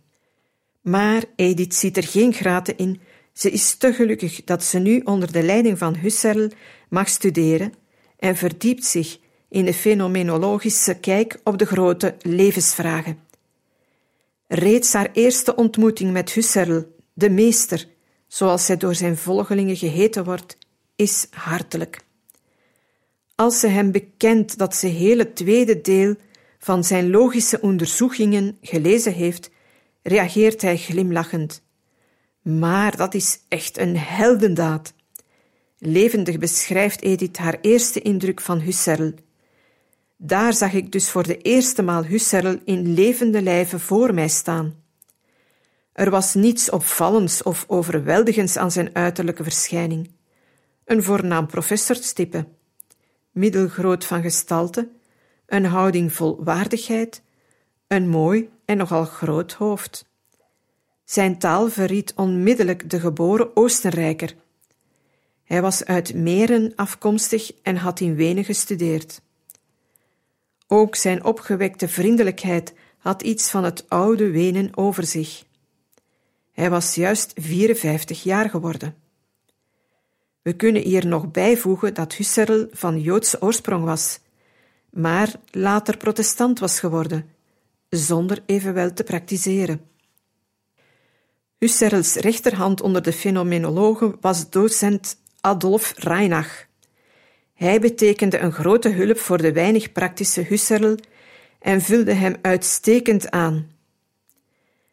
Maar 0.81 1.25
Edith 1.37 1.75
ziet 1.75 1.97
er 1.97 2.03
geen 2.03 2.33
graten 2.33 2.77
in. 2.77 3.01
Ze 3.33 3.51
is 3.51 3.75
te 3.75 3.93
gelukkig 3.93 4.45
dat 4.45 4.65
ze 4.65 4.79
nu 4.79 5.01
onder 5.05 5.33
de 5.33 5.43
leiding 5.43 5.79
van 5.79 5.97
Husserl 5.97 6.51
mag 6.89 7.09
studeren 7.09 7.73
en 8.19 8.37
verdiept 8.37 8.85
zich 8.85 9.19
in 9.49 9.65
de 9.65 9.75
fenomenologische 9.75 10.95
kijk 10.95 11.41
op 11.45 11.59
de 11.59 11.67
grote 11.67 12.15
levensvragen. 12.21 13.19
Reeds 14.47 14.93
haar 14.93 15.11
eerste 15.13 15.55
ontmoeting 15.55 16.13
met 16.13 16.33
Husserl, 16.33 16.85
de 17.13 17.31
meester, 17.31 17.87
zoals 18.27 18.67
hij 18.67 18.77
door 18.77 18.95
zijn 18.95 19.17
volgelingen 19.17 19.77
geheten 19.77 20.25
wordt, 20.25 20.59
is 20.97 21.27
hartelijk. 21.31 22.01
Als 23.35 23.61
ze 23.61 23.67
hem 23.67 23.91
bekent 23.91 24.59
dat 24.59 24.77
ze 24.77 24.87
heel 24.87 25.19
het 25.19 25.37
tweede 25.37 25.81
deel 25.81 26.15
van 26.67 26.85
zijn 26.85 27.11
logische 27.11 27.61
onderzoekingen 27.61 28.59
gelezen 28.61 29.13
heeft, 29.13 29.51
reageert 30.03 30.63
hij 30.63 30.77
glimlachend. 30.77 31.63
Maar 32.43 32.97
dat 32.97 33.15
is 33.15 33.39
echt 33.49 33.79
een 33.79 33.97
heldendaad. 33.97 34.95
Levendig 35.79 36.39
beschrijft 36.39 37.03
Edith 37.03 37.37
haar 37.37 37.59
eerste 37.61 38.01
indruk 38.01 38.41
van 38.41 38.59
Husserl. 38.59 39.13
Daar 40.17 40.53
zag 40.53 40.73
ik 40.73 40.93
dus 40.93 41.11
voor 41.11 41.23
de 41.23 41.39
eerste 41.39 41.83
maal 41.83 42.05
Husserl 42.05 42.59
in 42.65 42.95
levende 42.95 43.43
lijven 43.43 43.81
voor 43.81 44.15
mij 44.15 44.29
staan. 44.29 44.75
Er 45.93 46.11
was 46.11 46.35
niets 46.35 46.71
opvallends 46.71 47.43
of 47.43 47.65
overweldigends 47.67 48.57
aan 48.57 48.71
zijn 48.71 48.91
uiterlijke 48.93 49.43
verschijning. 49.43 50.11
Een 50.85 51.03
voornaam 51.03 51.47
professorstippe, 51.47 52.47
middelgroot 53.31 54.05
van 54.05 54.23
gestalte, 54.23 54.89
een 55.47 55.65
houding 55.65 56.13
vol 56.13 56.45
waardigheid, 56.45 57.23
een 57.87 58.09
mooi 58.09 58.51
en 58.65 58.77
nogal 58.77 59.05
groot 59.05 59.53
hoofd. 59.53 60.07
Zijn 61.05 61.39
taal 61.39 61.69
verriet 61.69 62.13
onmiddellijk 62.15 62.91
de 62.91 63.01
geboren 63.01 63.57
Oostenrijker. 63.57 64.35
Hij 65.45 65.63
was 65.63 65.85
uit 65.85 66.15
Meren 66.15 66.73
afkomstig 66.77 67.53
en 67.63 67.77
had 67.77 68.01
in 68.01 68.15
Wenen 68.15 68.45
gestudeerd. 68.45 69.21
Ook 70.67 70.97
zijn 70.97 71.25
opgewekte 71.25 71.89
vriendelijkheid 71.89 72.75
had 72.99 73.23
iets 73.23 73.51
van 73.51 73.65
het 73.65 73.85
oude 73.89 74.31
Wenen 74.31 74.77
over 74.77 75.07
zich. 75.07 75.45
Hij 76.53 76.71
was 76.71 76.95
juist 76.95 77.33
54 77.35 78.23
jaar 78.23 78.51
geworden. 78.51 78.95
We 80.43 80.53
kunnen 80.53 80.83
hier 80.83 81.07
nog 81.07 81.31
bijvoegen 81.31 81.95
dat 81.95 82.15
Husserl 82.15 82.67
van 82.73 83.01
Joodse 83.01 83.43
oorsprong 83.43 83.85
was, 83.85 84.19
maar 84.97 85.33
later 85.51 85.97
protestant 85.97 86.59
was 86.59 86.81
geworden, 86.81 87.31
zonder 87.89 88.43
evenwel 88.47 88.93
te 88.93 89.05
praktiseren. 89.05 89.81
Husserls 91.59 92.15
rechterhand 92.15 92.81
onder 92.81 93.03
de 93.03 93.13
fenomenologen 93.13 94.17
was 94.21 94.51
docent 94.51 95.21
Adolf 95.41 95.95
Reinach. 95.97 96.67
Hij 97.55 97.81
betekende 97.81 98.39
een 98.39 98.53
grote 98.53 98.89
hulp 98.89 99.19
voor 99.19 99.39
de 99.39 99.53
weinig 99.53 99.93
praktische 99.93 100.41
Husserl 100.41 100.97
en 101.59 101.81
vulde 101.81 102.13
hem 102.13 102.37
uitstekend 102.43 103.31
aan. 103.31 103.71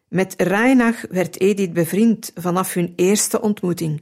Met 0.08 0.34
Reinach 0.38 1.06
werd 1.10 1.40
Edith 1.40 1.74
bevriend 1.74 2.32
vanaf 2.36 2.74
hun 2.74 2.94
eerste 2.96 3.42
ontmoeting. 3.42 4.02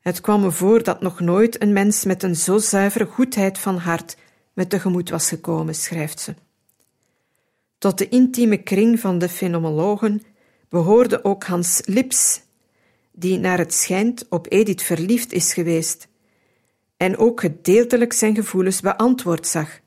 Het 0.00 0.20
kwam 0.20 0.40
me 0.40 0.50
voor 0.50 0.82
dat 0.82 1.00
nog 1.00 1.20
nooit 1.20 1.62
een 1.62 1.72
mens 1.72 2.04
met 2.04 2.22
een 2.22 2.36
zo 2.36 2.58
zuivere 2.58 3.04
goedheid 3.04 3.58
van 3.58 3.76
hart 3.76 4.16
met 4.58 4.70
tegemoet 4.70 5.10
was 5.10 5.28
gekomen, 5.28 5.74
schrijft 5.74 6.20
ze. 6.20 6.34
Tot 7.78 7.98
de 7.98 8.08
intieme 8.08 8.62
kring 8.62 9.00
van 9.00 9.18
de 9.18 9.28
fenomenologen 9.28 10.22
behoorde 10.68 11.24
ook 11.24 11.44
Hans 11.44 11.82
Lips, 11.84 12.40
die 13.12 13.38
naar 13.38 13.58
het 13.58 13.74
schijnt 13.74 14.26
op 14.28 14.46
Edith 14.50 14.82
verliefd 14.82 15.32
is 15.32 15.52
geweest 15.52 16.08
en 16.96 17.16
ook 17.16 17.40
gedeeltelijk 17.40 18.12
zijn 18.12 18.34
gevoelens 18.34 18.80
beantwoord 18.80 19.46
zag, 19.46 19.80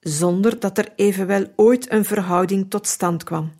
zonder 0.00 0.60
dat 0.60 0.78
er 0.78 0.92
evenwel 0.96 1.46
ooit 1.56 1.92
een 1.92 2.04
verhouding 2.04 2.70
tot 2.70 2.86
stand 2.86 3.24
kwam. 3.24 3.52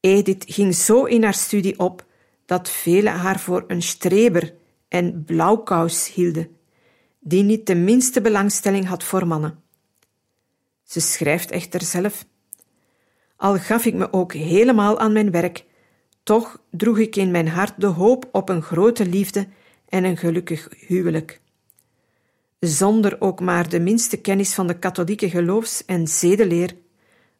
Edith 0.00 0.44
ging 0.48 0.74
zo 0.74 1.04
in 1.04 1.22
haar 1.22 1.34
studie 1.34 1.78
op 1.78 2.04
dat 2.46 2.70
velen 2.70 3.12
haar 3.12 3.40
voor 3.40 3.64
een 3.66 3.82
streber 3.82 4.54
en 4.88 5.24
blauwkous 5.24 6.12
hielden, 6.12 6.56
die 7.24 7.42
niet 7.42 7.66
de 7.66 7.74
minste 7.74 8.20
belangstelling 8.20 8.86
had 8.86 9.04
voor 9.04 9.26
mannen. 9.26 9.62
Ze 10.82 11.00
schrijft 11.00 11.50
echter 11.50 11.82
zelf: 11.82 12.24
Al 13.36 13.58
gaf 13.58 13.84
ik 13.84 13.94
me 13.94 14.12
ook 14.12 14.32
helemaal 14.32 14.98
aan 14.98 15.12
mijn 15.12 15.30
werk, 15.30 15.64
toch 16.22 16.62
droeg 16.70 16.98
ik 16.98 17.16
in 17.16 17.30
mijn 17.30 17.48
hart 17.48 17.80
de 17.80 17.86
hoop 17.86 18.28
op 18.32 18.48
een 18.48 18.62
grote 18.62 19.06
liefde 19.06 19.48
en 19.88 20.04
een 20.04 20.16
gelukkig 20.16 20.68
huwelijk. 20.86 21.40
Zonder 22.60 23.20
ook 23.20 23.40
maar 23.40 23.68
de 23.68 23.80
minste 23.80 24.16
kennis 24.16 24.54
van 24.54 24.66
de 24.66 24.78
katholieke 24.78 25.30
geloofs- 25.30 25.84
en 25.84 26.06
zedeleer 26.06 26.76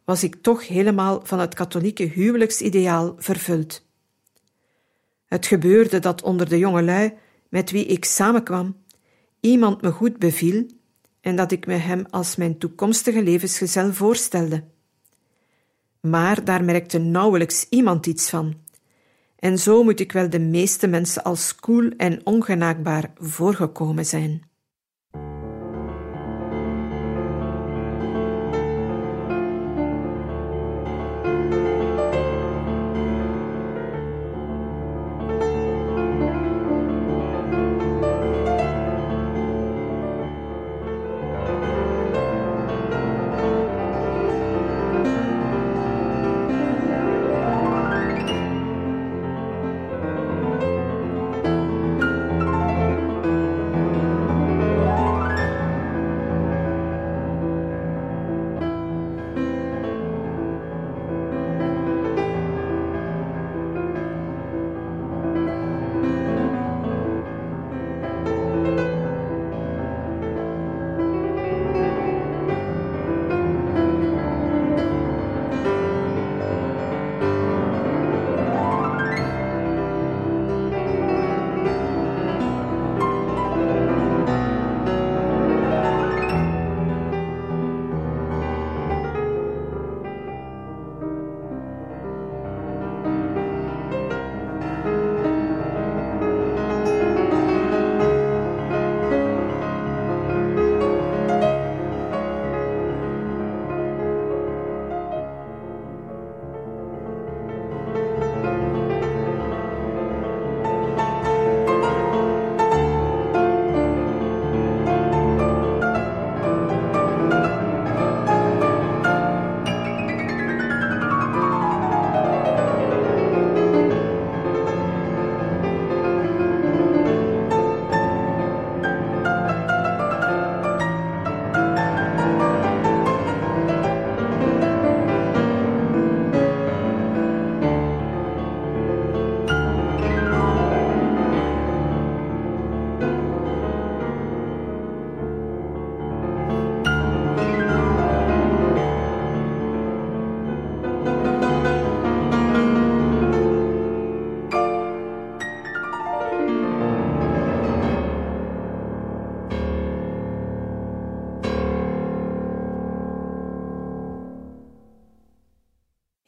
was 0.05 0.23
ik 0.23 0.35
toch 0.43 0.69
helemaal 0.69 1.21
van 1.25 1.39
het 1.39 1.55
katholieke 1.55 2.03
huwelijksideaal 2.03 3.15
vervuld. 3.19 3.87
Het 5.27 5.47
gebeurde 5.47 5.99
dat 5.99 6.23
onder 6.23 6.49
de 6.49 6.59
jongelui 6.59 7.13
met 7.49 7.71
wie 7.71 7.85
ik 7.85 8.05
samenkwam 8.05 8.82
iemand 9.43 9.83
me 9.83 9.91
goed 9.91 10.19
beviel 10.19 10.67
en 11.21 11.37
dat 11.37 11.53
ik 11.53 11.67
me 11.67 11.75
hem 11.75 12.05
als 12.11 12.37
mijn 12.37 12.59
toekomstige 12.59 13.23
levensgezel 13.23 13.93
voorstelde. 13.93 14.65
Maar 16.01 16.45
daar 16.45 16.65
merkte 16.65 16.99
nauwelijks 16.99 17.67
iemand 17.69 18.07
iets 18.07 18.31
van. 18.31 18.55
En 19.37 19.59
zo 19.59 19.83
moet 19.83 20.01
ik 20.01 20.13
wel 20.13 20.31
de 20.31 20.39
meeste 20.39 20.87
mensen 20.87 21.23
als 21.23 21.55
koel 21.55 21.91
en 21.97 22.27
ongenaakbaar 22.27 23.13
voorgekomen 23.19 24.07
zijn. 24.07 24.43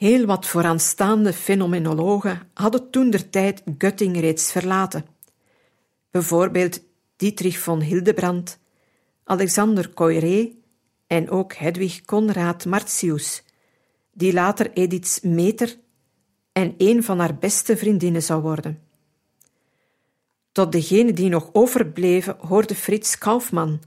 Heel 0.04 0.26
wat 0.26 0.46
vooraanstaande 0.46 1.32
fenomenologen 1.32 2.50
hadden 2.54 2.90
toen 2.90 3.10
der 3.10 3.30
tijd 3.30 3.62
Göttingen 3.78 4.20
reeds 4.20 4.52
verlaten. 4.52 5.06
Bijvoorbeeld 6.10 6.80
Dietrich 7.16 7.58
von 7.58 7.80
Hildebrand, 7.80 8.58
Alexander 9.24 9.90
Coiré 9.94 10.52
en 11.06 11.30
ook 11.30 11.52
Hedwig 11.52 12.04
Conrad 12.04 12.64
Martius, 12.64 13.42
die 14.12 14.32
later 14.32 14.72
Ediths 14.72 15.20
meter 15.20 15.76
en 16.52 16.74
een 16.78 17.02
van 17.02 17.18
haar 17.18 17.36
beste 17.38 17.76
vriendinnen 17.76 18.22
zou 18.22 18.42
worden. 18.42 18.82
Tot 20.52 20.72
degene 20.72 21.12
die 21.12 21.28
nog 21.28 21.50
overbleven 21.52 22.36
hoorde 22.38 22.74
Frits 22.74 23.18
Kaufmann, 23.18 23.80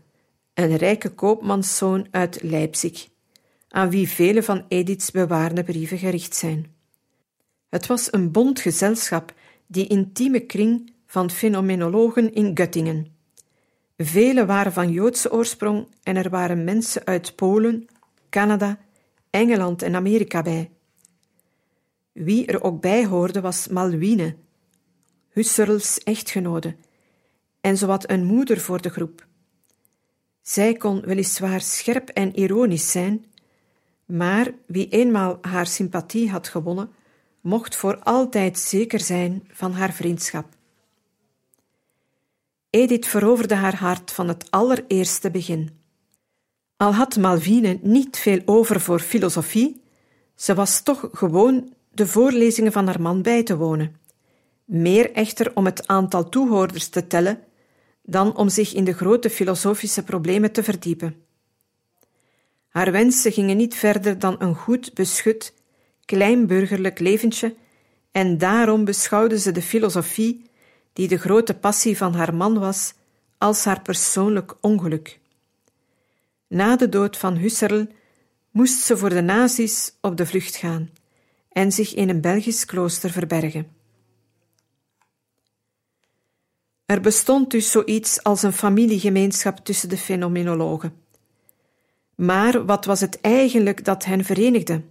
een 0.54 0.78
rijke 0.78 1.10
koopmanszoon 1.10 2.08
uit 2.12 2.44
Leipzig 2.44 3.08
aan 3.78 3.90
wie 3.90 4.10
vele 4.10 4.44
van 4.44 4.66
Ediths 4.68 5.12
bewaarde 5.12 5.64
brieven 5.64 5.98
gericht 5.98 6.36
zijn. 6.36 6.76
Het 7.70 7.88
was 7.88 8.14
een 8.14 8.32
bond 8.32 8.60
gezelschap, 8.60 9.34
die 9.68 9.88
intieme 9.88 10.40
kring 10.40 10.94
van 11.06 11.32
fenomenologen 11.32 12.34
in 12.34 12.60
Göttingen. 12.60 13.06
Velen 13.98 14.48
waren 14.48 14.74
van 14.74 14.92
Joodse 14.92 15.32
oorsprong 15.32 15.88
en 16.04 16.16
er 16.16 16.30
waren 16.30 16.64
mensen 16.64 17.06
uit 17.06 17.36
Polen, 17.36 17.88
Canada, 18.30 18.80
Engeland 19.30 19.82
en 19.82 19.96
Amerika 19.96 20.42
bij. 20.42 20.72
Wie 22.12 22.46
er 22.46 22.64
ook 22.64 22.82
bij 22.82 23.06
hoorde 23.06 23.42
was 23.42 23.68
Malwine, 23.68 24.36
Husserls 25.30 25.98
echtgenode, 25.98 26.76
en 27.62 27.78
zowat 27.78 28.10
een 28.10 28.26
moeder 28.26 28.60
voor 28.60 28.82
de 28.82 28.90
groep. 28.90 29.28
Zij 30.42 30.74
kon 30.74 31.02
weliswaar 31.02 31.62
scherp 31.62 32.10
en 32.10 32.40
ironisch 32.40 32.92
zijn, 32.92 33.26
maar 34.08 34.54
wie 34.66 34.90
eenmaal 34.90 35.38
haar 35.42 35.68
sympathie 35.68 36.30
had 36.30 36.48
gewonnen, 36.48 36.90
mocht 37.42 37.76
voor 37.76 38.00
altijd 38.00 38.60
zeker 38.60 39.00
zijn 39.00 39.48
van 39.52 39.72
haar 39.72 39.94
vriendschap. 39.94 40.46
Edith 42.70 43.08
veroverde 43.08 43.56
haar 43.56 43.76
hart 43.76 44.12
van 44.12 44.28
het 44.28 44.52
allereerste 44.52 45.32
begin. 45.32 45.70
Al 46.78 46.94
had 46.94 47.18
Malvine 47.18 47.80
niet 47.82 48.18
veel 48.18 48.42
over 48.46 48.82
voor 48.82 49.00
filosofie, 49.00 49.82
ze 50.36 50.54
was 50.54 50.82
toch 50.82 51.10
gewoon 51.12 51.74
de 51.94 52.08
voorlezingen 52.08 52.72
van 52.72 52.86
haar 52.86 53.02
man 53.02 53.22
bij 53.22 53.44
te 53.44 53.58
wonen. 53.58 53.96
Meer 54.66 55.12
echter 55.12 55.52
om 55.56 55.66
het 55.66 55.88
aantal 55.88 56.30
toehoorders 56.30 56.88
te 56.88 57.08
tellen 57.08 57.40
dan 58.04 58.38
om 58.38 58.50
zich 58.50 58.74
in 58.74 58.84
de 58.84 58.94
grote 58.94 59.30
filosofische 59.30 60.04
problemen 60.04 60.52
te 60.52 60.64
verdiepen. 60.64 61.27
Haar 62.78 62.92
wensen 62.92 63.32
gingen 63.32 63.58
niet 63.58 63.76
verder 63.76 64.20
dan 64.20 64.36
een 64.40 64.56
goed 64.56 64.94
beschut, 64.94 65.54
klein 66.06 66.48
burgerlijk 66.48 67.00
leventje, 67.00 67.56
en 68.12 68.38
daarom 68.38 68.86
beschouwde 68.86 69.40
ze 69.40 69.52
de 69.52 69.62
filosofie, 69.62 70.50
die 70.94 71.08
de 71.08 71.18
grote 71.18 71.54
passie 71.54 71.98
van 71.98 72.14
haar 72.14 72.36
man 72.36 72.60
was, 72.60 72.94
als 73.38 73.64
haar 73.64 73.82
persoonlijk 73.82 74.56
ongeluk. 74.62 75.20
Na 76.48 76.76
de 76.76 76.90
dood 76.90 77.18
van 77.18 77.36
Husserl 77.36 77.88
moest 78.52 78.80
ze 78.80 78.98
voor 78.98 79.10
de 79.10 79.22
nazi's 79.22 79.94
op 80.02 80.18
de 80.18 80.26
vlucht 80.26 80.56
gaan 80.56 80.90
en 81.52 81.72
zich 81.72 81.94
in 81.94 82.10
een 82.10 82.22
Belgisch 82.22 82.66
klooster 82.66 83.10
verbergen. 83.10 83.68
Er 86.86 87.02
bestond 87.02 87.52
dus 87.52 87.72
zoiets 87.72 88.24
als 88.24 88.44
een 88.44 88.54
familiegemeenschap 88.54 89.58
tussen 89.58 89.90
de 89.90 89.98
fenomenologen. 89.98 91.07
Maar 92.18 92.66
wat 92.66 92.86
was 92.86 93.00
het 93.00 93.22
eigenlijk 93.22 93.86
dat 93.86 94.06
hen 94.06 94.24
verenigde? 94.26 94.82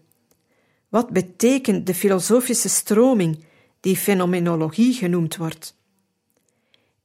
Wat 0.89 1.11
betekent 1.11 1.87
de 1.87 1.95
filosofische 1.95 2.69
stroming 2.69 3.45
die 3.81 3.97
fenomenologie 3.97 4.93
genoemd 4.93 5.37
wordt? 5.37 5.77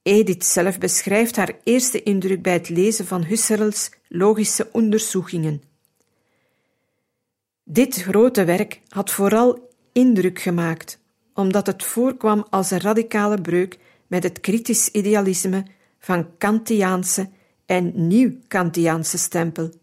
Edith 0.01 0.45
zelf 0.45 0.77
beschrijft 0.77 1.35
haar 1.35 1.57
eerste 1.63 2.03
indruk 2.03 2.41
bij 2.41 2.53
het 2.53 2.69
lezen 2.69 3.05
van 3.05 3.23
Husserls 3.23 3.91
logische 4.07 4.69
onderzoekingen. 4.71 5.61
Dit 7.63 7.95
grote 7.95 8.43
werk 8.43 8.81
had 8.87 9.11
vooral 9.11 9.69
indruk 9.91 10.39
gemaakt, 10.39 10.99
omdat 11.33 11.67
het 11.67 11.83
voorkwam 11.83 12.45
als 12.49 12.71
een 12.71 12.79
radicale 12.79 13.41
breuk 13.41 13.77
met 14.07 14.23
het 14.23 14.39
kritisch 14.39 14.89
idealisme 14.89 15.65
van 15.99 16.37
Kantiaanse 16.37 17.29
en 17.65 18.07
nieuw-Kantiaanse 18.07 19.17
stempel. 19.17 19.79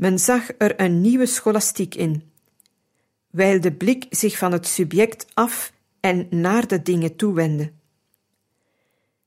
Men 0.00 0.18
zag 0.18 0.48
er 0.58 0.80
een 0.80 1.00
nieuwe 1.00 1.26
scholastiek 1.26 1.94
in, 1.94 2.22
wijl 3.30 3.60
de 3.60 3.72
blik 3.72 4.06
zich 4.10 4.38
van 4.38 4.52
het 4.52 4.66
subject 4.66 5.26
af 5.34 5.72
en 6.00 6.26
naar 6.30 6.66
de 6.66 6.82
dingen 6.82 7.16
toewendde. 7.16 7.72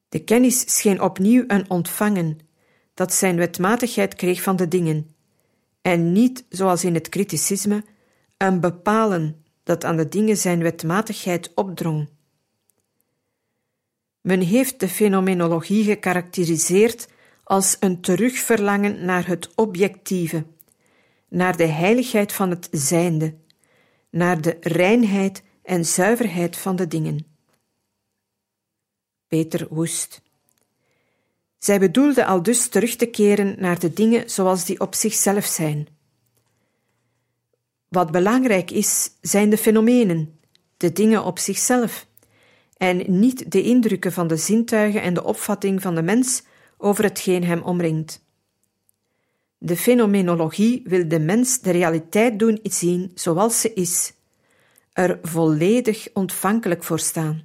De 0.09 0.23
kennis 0.23 0.77
scheen 0.77 1.01
opnieuw 1.01 1.43
een 1.47 1.69
ontvangen, 1.69 2.39
dat 2.93 3.13
zijn 3.13 3.35
wetmatigheid 3.35 4.15
kreeg 4.15 4.41
van 4.41 4.55
de 4.55 4.67
dingen, 4.67 5.09
en 5.81 6.11
niet, 6.11 6.45
zoals 6.49 6.83
in 6.83 6.93
het 6.93 7.09
kriticisme, 7.09 7.83
een 8.37 8.59
bepalen 8.59 9.43
dat 9.63 9.83
aan 9.83 9.97
de 9.97 10.07
dingen 10.07 10.37
zijn 10.37 10.61
wetmatigheid 10.61 11.51
opdrong. 11.55 12.09
Men 14.21 14.41
heeft 14.41 14.79
de 14.79 14.89
fenomenologie 14.89 15.83
gekarakteriseerd 15.83 17.07
als 17.43 17.77
een 17.79 18.01
terugverlangen 18.01 19.05
naar 19.05 19.27
het 19.27 19.49
objectieve, 19.55 20.45
naar 21.33 21.57
de 21.57 21.65
heiligheid 21.65 22.33
van 22.33 22.49
het 22.49 22.67
zijnde, 22.71 23.35
naar 24.09 24.41
de 24.41 24.57
reinheid 24.61 25.43
en 25.63 25.85
zuiverheid 25.85 26.57
van 26.57 26.75
de 26.75 26.87
dingen. 26.87 27.25
Peter 29.27 29.67
Woest. 29.69 30.21
Zij 31.57 31.79
bedoelde 31.79 32.25
al 32.25 32.43
dus 32.43 32.67
terug 32.67 32.95
te 32.95 33.05
keren 33.05 33.55
naar 33.59 33.79
de 33.79 33.93
dingen 33.93 34.29
zoals 34.29 34.65
die 34.65 34.79
op 34.79 34.95
zichzelf 34.95 35.45
zijn. 35.45 35.87
Wat 37.87 38.11
belangrijk 38.11 38.71
is, 38.71 39.11
zijn 39.21 39.49
de 39.49 39.57
fenomenen, 39.57 40.39
de 40.77 40.91
dingen 40.91 41.23
op 41.23 41.39
zichzelf, 41.39 42.07
en 42.77 43.19
niet 43.19 43.51
de 43.51 43.61
indrukken 43.61 44.11
van 44.11 44.27
de 44.27 44.37
zintuigen 44.37 45.01
en 45.01 45.13
de 45.13 45.23
opvatting 45.23 45.81
van 45.81 45.95
de 45.95 46.01
mens 46.01 46.43
over 46.77 47.03
hetgeen 47.03 47.43
hem 47.43 47.61
omringt. 47.61 48.22
De 49.65 49.77
fenomenologie 49.77 50.81
wil 50.85 51.07
de 51.07 51.19
mens 51.19 51.59
de 51.59 51.71
realiteit 51.71 52.39
doen 52.39 52.59
zien 52.63 53.11
zoals 53.13 53.61
ze 53.61 53.73
is, 53.73 54.13
er 54.93 55.19
volledig 55.21 56.07
ontvankelijk 56.13 56.83
voor 56.83 56.99
staan. 56.99 57.43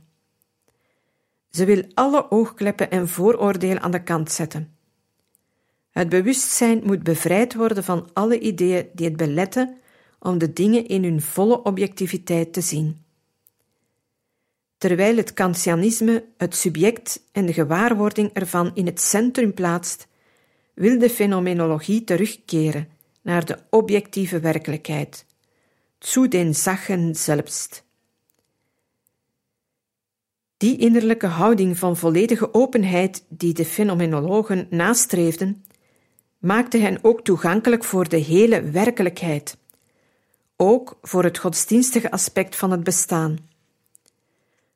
Ze 1.51 1.65
wil 1.65 1.85
alle 1.95 2.31
oogkleppen 2.31 2.91
en 2.91 3.09
vooroordelen 3.09 3.81
aan 3.81 3.91
de 3.91 4.03
kant 4.03 4.33
zetten. 4.33 4.77
Het 5.91 6.09
bewustzijn 6.09 6.81
moet 6.85 7.03
bevrijd 7.03 7.55
worden 7.55 7.85
van 7.85 8.09
alle 8.13 8.39
ideeën 8.39 8.89
die 8.93 9.07
het 9.07 9.17
beletten 9.17 9.77
om 10.19 10.39
de 10.39 10.53
dingen 10.53 10.87
in 10.87 11.03
hun 11.03 11.23
volle 11.23 11.63
objectiviteit 11.63 12.53
te 12.53 12.61
zien. 12.61 13.05
Terwijl 14.79 15.17
het 15.17 15.33
Kantianisme 15.33 16.25
het 16.37 16.57
subject 16.57 17.23
en 17.33 17.47
de 17.47 17.53
gewaarwording 17.53 18.33
ervan 18.33 18.71
in 18.75 18.87
het 18.87 19.01
centrum 19.01 19.55
plaatst, 19.55 20.09
wil 20.79 20.99
de 20.99 21.11
fenomenologie 21.11 22.05
terugkeren 22.05 22.89
naar 23.23 23.45
de 23.45 23.59
objectieve 23.71 24.41
werkelijkheid, 24.41 25.25
zu 25.99 26.29
den 26.29 26.55
Sachen 26.55 27.15
selbst. 27.15 27.85
Die 30.57 30.79
innerlijke 30.79 31.27
houding 31.27 31.79
van 31.79 31.97
volledige 31.97 32.55
openheid 32.55 33.25
die 33.29 33.55
de 33.55 33.65
fenomenologen 33.65 34.67
nastreefden, 34.71 35.65
maakte 36.39 36.79
hen 36.79 36.99
ook 37.03 37.25
toegankelijk 37.25 37.85
voor 37.85 38.09
de 38.09 38.17
hele 38.17 38.63
werkelijkheid, 38.71 39.57
ook 40.57 40.99
voor 41.03 41.25
het 41.25 41.39
godsdienstige 41.39 42.11
aspect 42.11 42.57
van 42.57 42.71
het 42.71 42.85
bestaan. 42.85 43.39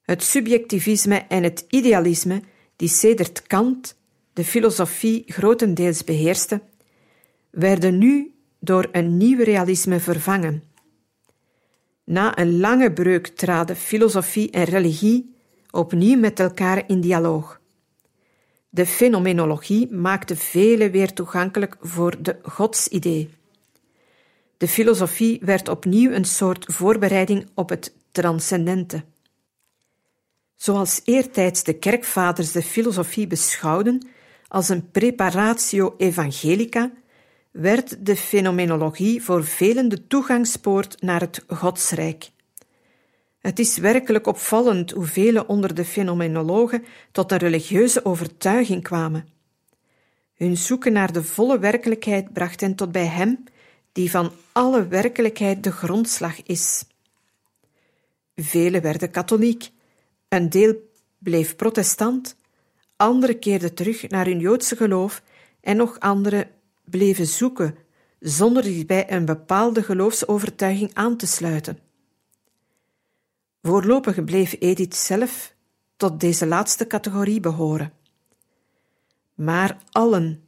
Het 0.02 0.22
subjectivisme 0.22 1.16
en 1.16 1.42
het 1.42 1.64
idealisme, 1.68 2.42
die 2.76 2.88
sedert 2.88 3.42
Kant 3.42 4.00
de 4.32 4.44
filosofie 4.44 5.22
grotendeels 5.26 6.04
beheerste, 6.04 6.60
werden 7.50 7.98
nu 7.98 8.34
door 8.60 8.88
een 8.92 9.16
nieuw 9.16 9.42
realisme 9.42 10.00
vervangen. 10.00 10.62
Na 12.04 12.38
een 12.38 12.60
lange 12.60 12.92
breuk 12.92 13.26
traden 13.26 13.76
filosofie 13.76 14.50
en 14.50 14.64
religie 14.64 15.34
opnieuw 15.70 16.18
met 16.18 16.40
elkaar 16.40 16.82
in 16.86 17.00
dialoog. 17.00 17.60
De 18.68 18.86
fenomenologie 18.86 19.90
maakte 19.90 20.36
velen 20.36 20.90
weer 20.90 21.12
toegankelijk 21.12 21.76
voor 21.80 22.22
de 22.22 22.38
godsidee. 22.42 23.30
De 24.56 24.68
filosofie 24.68 25.40
werd 25.44 25.68
opnieuw 25.68 26.10
een 26.10 26.24
soort 26.24 26.64
voorbereiding 26.72 27.46
op 27.54 27.68
het 27.68 27.94
transcendente. 28.12 29.04
Zoals 30.56 31.00
eertijds 31.04 31.64
de 31.64 31.72
kerkvaders 31.72 32.52
de 32.52 32.62
filosofie 32.62 33.26
beschouwden 33.26 34.08
als 34.52 34.68
een 34.68 34.90
preparatio 34.90 35.94
evangelica, 35.98 36.92
werd 37.50 38.06
de 38.06 38.16
fenomenologie 38.16 39.22
voor 39.22 39.44
velen 39.44 39.88
de 39.88 40.06
toegangspoort 40.06 41.02
naar 41.02 41.20
het 41.20 41.44
godsrijk. 41.46 42.30
Het 43.38 43.58
is 43.58 43.78
werkelijk 43.78 44.26
opvallend 44.26 44.90
hoe 44.90 45.04
velen 45.04 45.48
onder 45.48 45.74
de 45.74 45.84
fenomenologen 45.84 46.84
tot 47.12 47.32
een 47.32 47.38
religieuze 47.38 48.04
overtuiging 48.04 48.82
kwamen. 48.82 49.28
Hun 50.34 50.56
zoeken 50.56 50.92
naar 50.92 51.12
de 51.12 51.22
volle 51.22 51.58
werkelijkheid 51.58 52.32
bracht 52.32 52.60
hen 52.60 52.74
tot 52.74 52.92
bij 52.92 53.06
Hem, 53.06 53.44
die 53.92 54.10
van 54.10 54.32
alle 54.52 54.86
werkelijkheid 54.86 55.64
de 55.64 55.72
grondslag 55.72 56.42
is. 56.42 56.84
Velen 58.36 58.82
werden 58.82 59.10
katholiek, 59.10 59.70
een 60.28 60.48
deel 60.48 60.74
bleef 61.18 61.56
protestant, 61.56 62.36
anderen 62.96 63.38
keerden 63.38 63.74
terug 63.74 64.08
naar 64.08 64.26
hun 64.26 64.38
Joodse 64.38 64.76
geloof 64.76 65.22
en 65.60 65.76
nog 65.76 66.00
anderen 66.00 66.50
bleven 66.84 67.26
zoeken 67.26 67.76
zonder 68.20 68.64
zich 68.64 68.86
bij 68.86 69.12
een 69.12 69.24
bepaalde 69.24 69.82
geloofsovertuiging 69.82 70.90
aan 70.94 71.16
te 71.16 71.26
sluiten. 71.26 71.78
Voorlopig 73.62 74.24
bleef 74.24 74.56
Edith 74.58 74.96
zelf 74.96 75.54
tot 75.96 76.20
deze 76.20 76.46
laatste 76.46 76.86
categorie 76.86 77.40
behoren. 77.40 77.92
Maar 79.34 79.78
allen, 79.90 80.44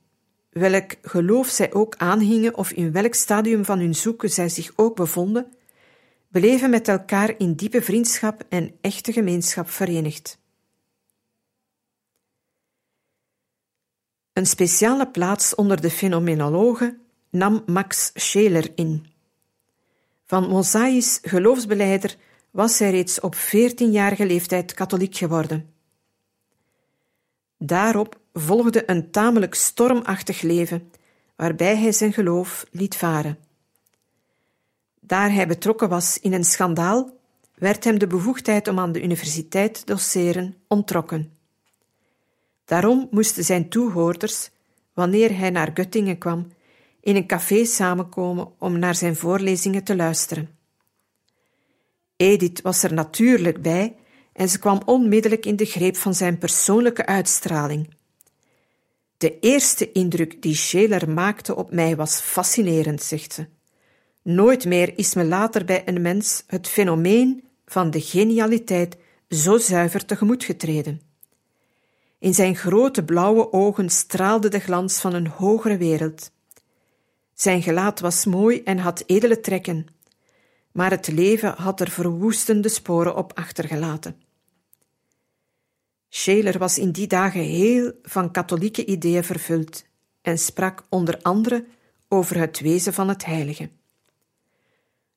welk 0.51 0.95
geloof 1.03 1.49
zij 1.49 1.73
ook 1.73 1.97
aanhingen 1.97 2.57
of 2.57 2.71
in 2.71 2.93
welk 2.93 3.15
stadium 3.15 3.65
van 3.65 3.79
hun 3.79 3.95
zoeken 3.95 4.31
zij 4.31 4.49
zich 4.49 4.73
ook 4.77 4.97
bevonden, 4.97 5.53
bleven 6.29 6.71
met 6.71 6.89
elkaar 6.89 7.35
in 7.39 7.55
diepe 7.55 7.83
vriendschap 7.83 8.43
en 8.49 8.75
echte 8.81 9.13
gemeenschap 9.13 9.69
verenigd. 9.69 10.39
Een 14.35 14.47
speciale 14.47 15.09
plaats 15.09 15.55
onder 15.55 15.81
de 15.81 15.91
fenomenologen 15.91 17.01
nam 17.31 17.63
Max 17.67 18.11
Scheler 18.15 18.73
in. 18.75 19.07
Van 20.25 20.49
mosaïs 20.49 21.19
geloofsbeleider 21.23 22.17
was 22.51 22.79
hij 22.79 22.91
reeds 22.91 23.21
op 23.21 23.35
veertienjarige 23.35 24.27
leeftijd 24.27 24.75
katholiek 24.75 25.17
geworden. 25.17 25.75
Daarop 27.59 28.21
volgde 28.33 28.91
een 28.91 29.11
tamelijk 29.11 29.55
stormachtig 29.55 30.41
leven, 30.41 30.91
waarbij 31.37 31.77
hij 31.77 31.93
zijn 31.93 32.13
geloof 32.13 32.67
liet 32.71 32.97
varen. 32.97 33.39
Daar 35.01 35.33
hij 35.33 35.47
betrokken 35.47 35.89
was 35.89 36.19
in 36.19 36.33
een 36.33 36.45
schandaal, 36.45 37.19
werd 37.55 37.85
hem 37.85 37.99
de 37.99 38.07
bevoegdheid 38.07 38.69
om 38.69 38.79
aan 38.79 38.93
de 38.93 39.03
universiteit 39.03 39.75
te 39.75 39.85
doseren 39.85 40.55
ontrokken. 40.69 41.33
Daarom 42.65 43.09
moesten 43.11 43.45
zijn 43.45 43.69
toehoorders, 43.69 44.51
wanneer 44.93 45.39
hij 45.39 45.51
naar 45.51 45.73
Göttingen 45.75 46.19
kwam, 46.19 46.47
in 47.01 47.17
een 47.17 47.27
café 47.27 47.65
samenkomen 47.65 48.53
om 48.59 48.79
naar 48.79 48.95
zijn 48.95 49.17
voorlezingen 49.17 49.85
te 49.85 49.97
luisteren. 49.97 50.49
Edith 52.17 52.63
was 52.63 52.83
er 52.83 52.93
natuurlijk 52.93 53.63
bij 53.63 53.97
en 54.33 54.49
ze 54.49 54.59
kwam 54.59 54.83
onmiddellijk 54.85 55.47
in 55.47 55.57
de 55.57 55.65
greep 55.65 55.97
van 55.97 56.15
zijn 56.15 56.39
persoonlijke 56.39 57.07
uitstraling. 57.07 57.95
De 59.17 59.39
eerste 59.39 59.93
indruk 59.93 60.43
die 60.43 60.55
Scheler 60.55 61.11
maakte 61.11 61.57
op 61.57 61.73
mij 61.73 61.97
was 61.97 62.21
fascinerend, 62.21 63.03
zegt 63.03 63.33
ze. 63.33 63.47
Nooit 64.23 64.65
meer 64.65 64.99
is 64.99 65.15
me 65.15 65.25
later 65.25 65.65
bij 65.65 65.83
een 65.85 66.03
mens 66.03 66.45
het 66.47 66.69
fenomeen 66.69 67.45
van 67.67 67.91
de 67.91 68.01
genialiteit 68.01 68.97
zo 69.29 69.59
zuiver 69.59 70.05
tegemoet 70.05 70.45
getreden. 70.45 71.14
In 72.25 72.35
zijn 72.35 72.57
grote 72.57 73.05
blauwe 73.05 73.53
ogen 73.53 73.91
straalde 73.91 74.49
de 74.49 74.59
glans 74.59 75.01
van 75.01 75.15
een 75.15 75.27
hogere 75.27 75.77
wereld. 75.77 76.31
Zijn 77.35 77.63
gelaat 77.63 78.01
was 78.01 78.25
mooi 78.25 78.63
en 78.63 78.79
had 78.79 79.03
edele 79.07 79.41
trekken, 79.41 79.87
maar 80.73 80.91
het 80.91 81.09
leven 81.13 81.55
had 81.57 81.81
er 81.81 81.91
verwoestende 81.91 82.69
sporen 82.69 83.17
op 83.17 83.33
achtergelaten. 83.35 84.23
Scheler 86.09 86.59
was 86.59 86.79
in 86.79 86.91
die 86.91 87.07
dagen 87.07 87.41
heel 87.41 87.93
van 88.03 88.31
katholieke 88.31 88.85
ideeën 88.85 89.25
vervuld 89.25 89.85
en 90.23 90.39
sprak 90.39 90.85
onder 90.89 91.19
andere 91.23 91.65
over 92.09 92.39
het 92.39 92.61
wezen 92.61 92.93
van 92.93 93.09
het 93.09 93.25
heilige. 93.25 93.71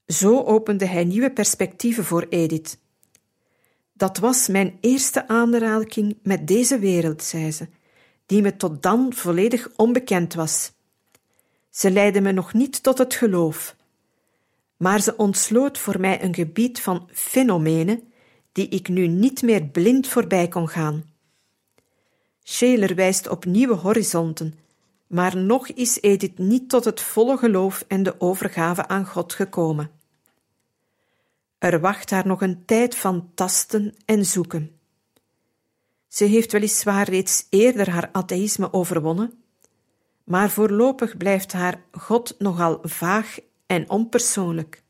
Zo 0.05 0.43
opende 0.43 0.85
hij 0.85 1.03
nieuwe 1.03 1.31
perspectieven 1.31 2.03
voor 2.03 2.25
Edith. 2.29 2.77
Dat 3.97 4.17
was 4.17 4.47
mijn 4.47 4.77
eerste 4.81 5.27
aanraking 5.27 6.17
met 6.23 6.47
deze 6.47 6.79
wereld, 6.79 7.23
zei 7.23 7.51
ze, 7.51 7.67
die 8.25 8.41
me 8.41 8.55
tot 8.55 8.83
dan 8.83 9.13
volledig 9.13 9.69
onbekend 9.75 10.33
was. 10.33 10.71
Ze 11.69 11.91
leidde 11.91 12.21
me 12.21 12.31
nog 12.31 12.53
niet 12.53 12.83
tot 12.83 12.97
het 12.97 13.13
geloof, 13.13 13.75
maar 14.77 15.01
ze 15.01 15.17
ontsloot 15.17 15.77
voor 15.77 15.99
mij 15.99 16.23
een 16.23 16.35
gebied 16.35 16.81
van 16.81 17.09
fenomenen 17.13 18.03
die 18.51 18.67
ik 18.69 18.87
nu 18.87 19.07
niet 19.07 19.41
meer 19.41 19.63
blind 19.65 20.07
voorbij 20.07 20.47
kon 20.47 20.67
gaan. 20.67 21.03
Scheler 22.43 22.95
wijst 22.95 23.27
op 23.27 23.45
nieuwe 23.45 23.75
horizonten, 23.75 24.59
maar 25.07 25.37
nog 25.37 25.67
is 25.67 26.01
Edith 26.01 26.37
niet 26.37 26.69
tot 26.69 26.85
het 26.85 27.01
volle 27.01 27.37
geloof 27.37 27.85
en 27.87 28.03
de 28.03 28.15
overgave 28.21 28.87
aan 28.87 29.05
God 29.05 29.33
gekomen. 29.33 29.96
Er 31.57 31.79
wacht 31.79 32.09
haar 32.09 32.27
nog 32.27 32.41
een 32.41 32.65
tijd 32.65 32.95
van 32.95 33.29
tasten 33.33 33.95
en 34.05 34.25
zoeken. 34.25 34.79
Ze 36.07 36.23
heeft 36.23 36.51
weliswaar 36.51 37.09
reeds 37.09 37.47
eerder 37.49 37.89
haar 37.89 38.09
atheïsme 38.11 38.73
overwonnen, 38.73 39.33
maar 40.23 40.49
voorlopig 40.49 41.17
blijft 41.17 41.51
haar 41.51 41.83
God 41.91 42.35
nogal 42.37 42.79
vaag 42.81 43.37
en 43.65 43.89
onpersoonlijk. 43.89 44.83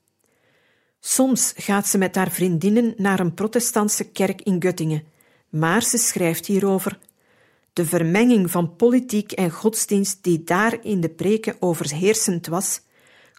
Soms 1.00 1.54
gaat 1.56 1.88
ze 1.88 1.98
met 1.98 2.16
haar 2.16 2.32
vriendinnen 2.32 2.94
naar 2.98 3.20
een 3.20 3.34
protestantse 3.34 4.12
kerk 4.12 4.42
in 4.42 4.64
Göttingen, 4.66 5.08
maar 5.50 5.84
ze 5.84 5.98
schrijft 5.98 6.46
hierover 6.46 7.00
de 7.74 7.86
vermenging 7.86 8.52
van 8.52 8.76
politiek 8.76 9.32
en 9.32 9.52
godsdienst 9.52 10.24
die 10.24 10.44
daar 10.44 10.78
in 10.84 11.02
de 11.02 11.10
preken 11.10 11.56
overheersend 11.60 12.48
was, 12.48 12.82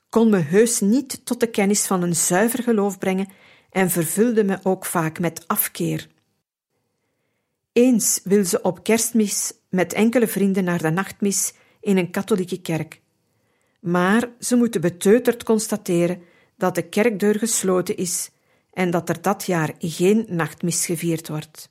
kon 0.08 0.30
me 0.30 0.38
heus 0.38 0.80
niet 0.80 1.20
tot 1.24 1.40
de 1.40 1.50
kennis 1.50 1.86
van 1.86 2.02
een 2.02 2.16
zuiver 2.16 2.62
geloof 2.62 2.98
brengen 2.98 3.28
en 3.70 3.90
vervulde 3.90 4.44
me 4.44 4.58
ook 4.62 4.86
vaak 4.86 5.18
met 5.18 5.48
afkeer. 5.48 6.08
Eens 7.72 8.20
wil 8.24 8.44
ze 8.44 8.62
op 8.62 8.82
kerstmis 8.82 9.52
met 9.68 9.92
enkele 9.92 10.26
vrienden 10.26 10.64
naar 10.64 10.82
de 10.82 10.90
nachtmis 10.90 11.52
in 11.80 11.96
een 11.96 12.10
katholieke 12.10 12.60
kerk. 12.60 13.00
Maar 13.80 14.30
ze 14.40 14.56
moeten 14.56 14.80
beteuterd 14.80 15.42
constateren 15.42 16.22
dat 16.56 16.74
de 16.74 16.88
kerkdeur 16.88 17.38
gesloten 17.38 17.96
is 17.96 18.30
en 18.72 18.90
dat 18.90 19.08
er 19.08 19.22
dat 19.22 19.46
jaar 19.46 19.74
geen 19.78 20.26
nachtmis 20.28 20.86
gevierd 20.86 21.28
wordt. 21.28 21.70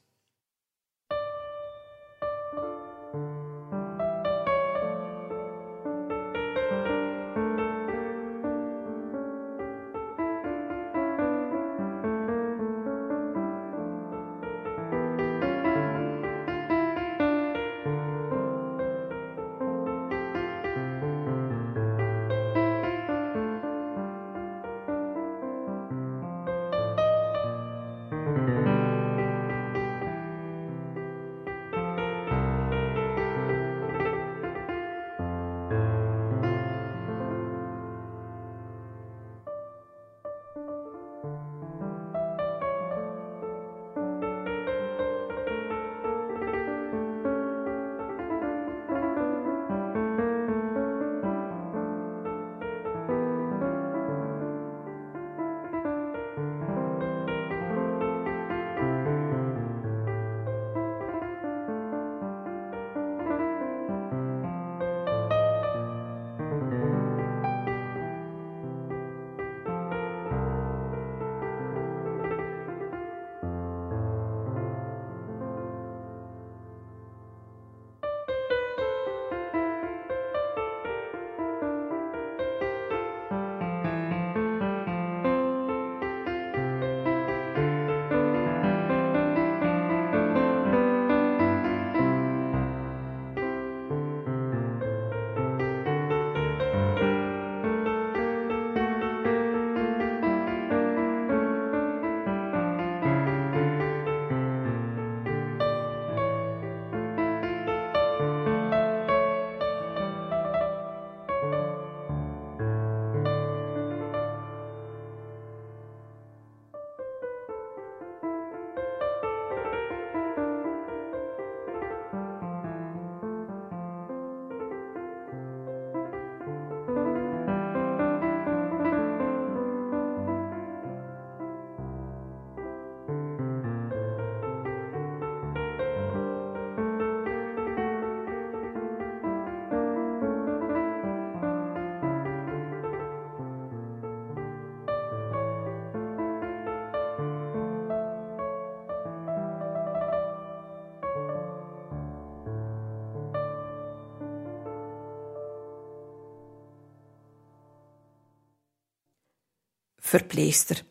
Verpleester. 160.17 160.83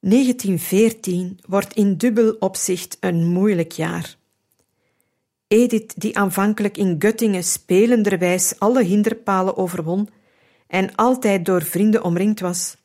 1914 0.00 1.38
wordt 1.46 1.74
in 1.74 1.96
dubbel 1.96 2.36
opzicht 2.38 2.96
een 3.00 3.26
moeilijk 3.26 3.72
jaar. 3.72 4.16
Edith, 5.48 6.00
die 6.00 6.18
aanvankelijk 6.18 6.76
in 6.76 6.96
Göttingen 6.98 7.44
spelenderwijs 7.44 8.58
alle 8.58 8.82
hinderpalen 8.82 9.56
overwon 9.56 10.08
en 10.66 10.94
altijd 10.94 11.44
door 11.44 11.62
vrienden 11.62 12.04
omringd 12.04 12.40
was, 12.40 12.76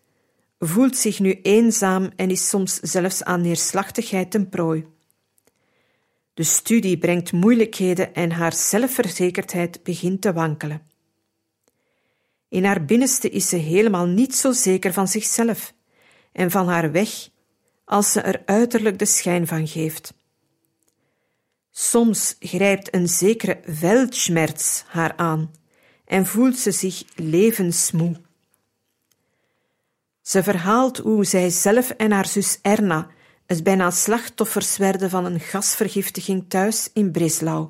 voelt 0.60 0.98
zich 0.98 1.20
nu 1.20 1.40
eenzaam 1.42 2.12
en 2.16 2.30
is 2.30 2.50
soms 2.50 2.80
zelfs 2.80 3.24
aan 3.24 3.42
neerslachtigheid 3.42 4.32
ten 4.32 4.50
prooi. 4.50 4.86
De 6.34 6.44
studie 6.44 6.98
brengt 6.98 7.32
moeilijkheden 7.32 8.14
en 8.14 8.32
haar 8.32 8.54
zelfverzekerdheid 8.54 9.84
begint 9.84 10.22
te 10.22 10.34
wankelen. 10.34 10.95
In 12.56 12.66
haar 12.66 12.86
binnenste 12.86 13.30
is 13.30 13.50
ze 13.50 13.56
helemaal 13.56 14.06
niet 14.06 14.36
zo 14.36 14.52
zeker 14.52 14.94
van 14.94 15.08
zichzelf 15.08 15.74
en 16.32 16.52
van 16.52 16.68
haar 16.68 16.92
weg 16.92 17.30
als 17.86 18.12
ze 18.12 18.22
er 18.22 18.42
uiterlijk 18.46 19.00
de 19.00 19.06
schijn 19.06 19.48
van 19.48 19.68
geeft. 19.68 20.14
Soms 21.72 22.36
grijpt 22.40 22.94
een 22.94 23.08
zekere 23.08 23.60
Weltschmerz 23.80 24.84
haar 24.88 25.14
aan 25.16 25.52
en 26.06 26.26
voelt 26.26 26.58
ze 26.58 26.72
zich 26.72 27.04
levensmoe. 27.16 28.22
Ze 30.22 30.44
verhaalt 30.44 30.98
hoe 30.98 31.26
zij 31.26 31.50
zelf 31.50 31.90
en 31.90 32.12
haar 32.12 32.28
zus 32.28 32.60
Erna 32.62 33.08
het 33.46 33.64
bijna 33.64 33.92
slachtoffers 33.92 34.78
werden 34.78 35.10
van 35.10 35.26
een 35.26 35.40
gasvergiftiging 35.40 36.46
thuis 36.48 36.90
in 36.94 37.12
Breslau. 37.12 37.70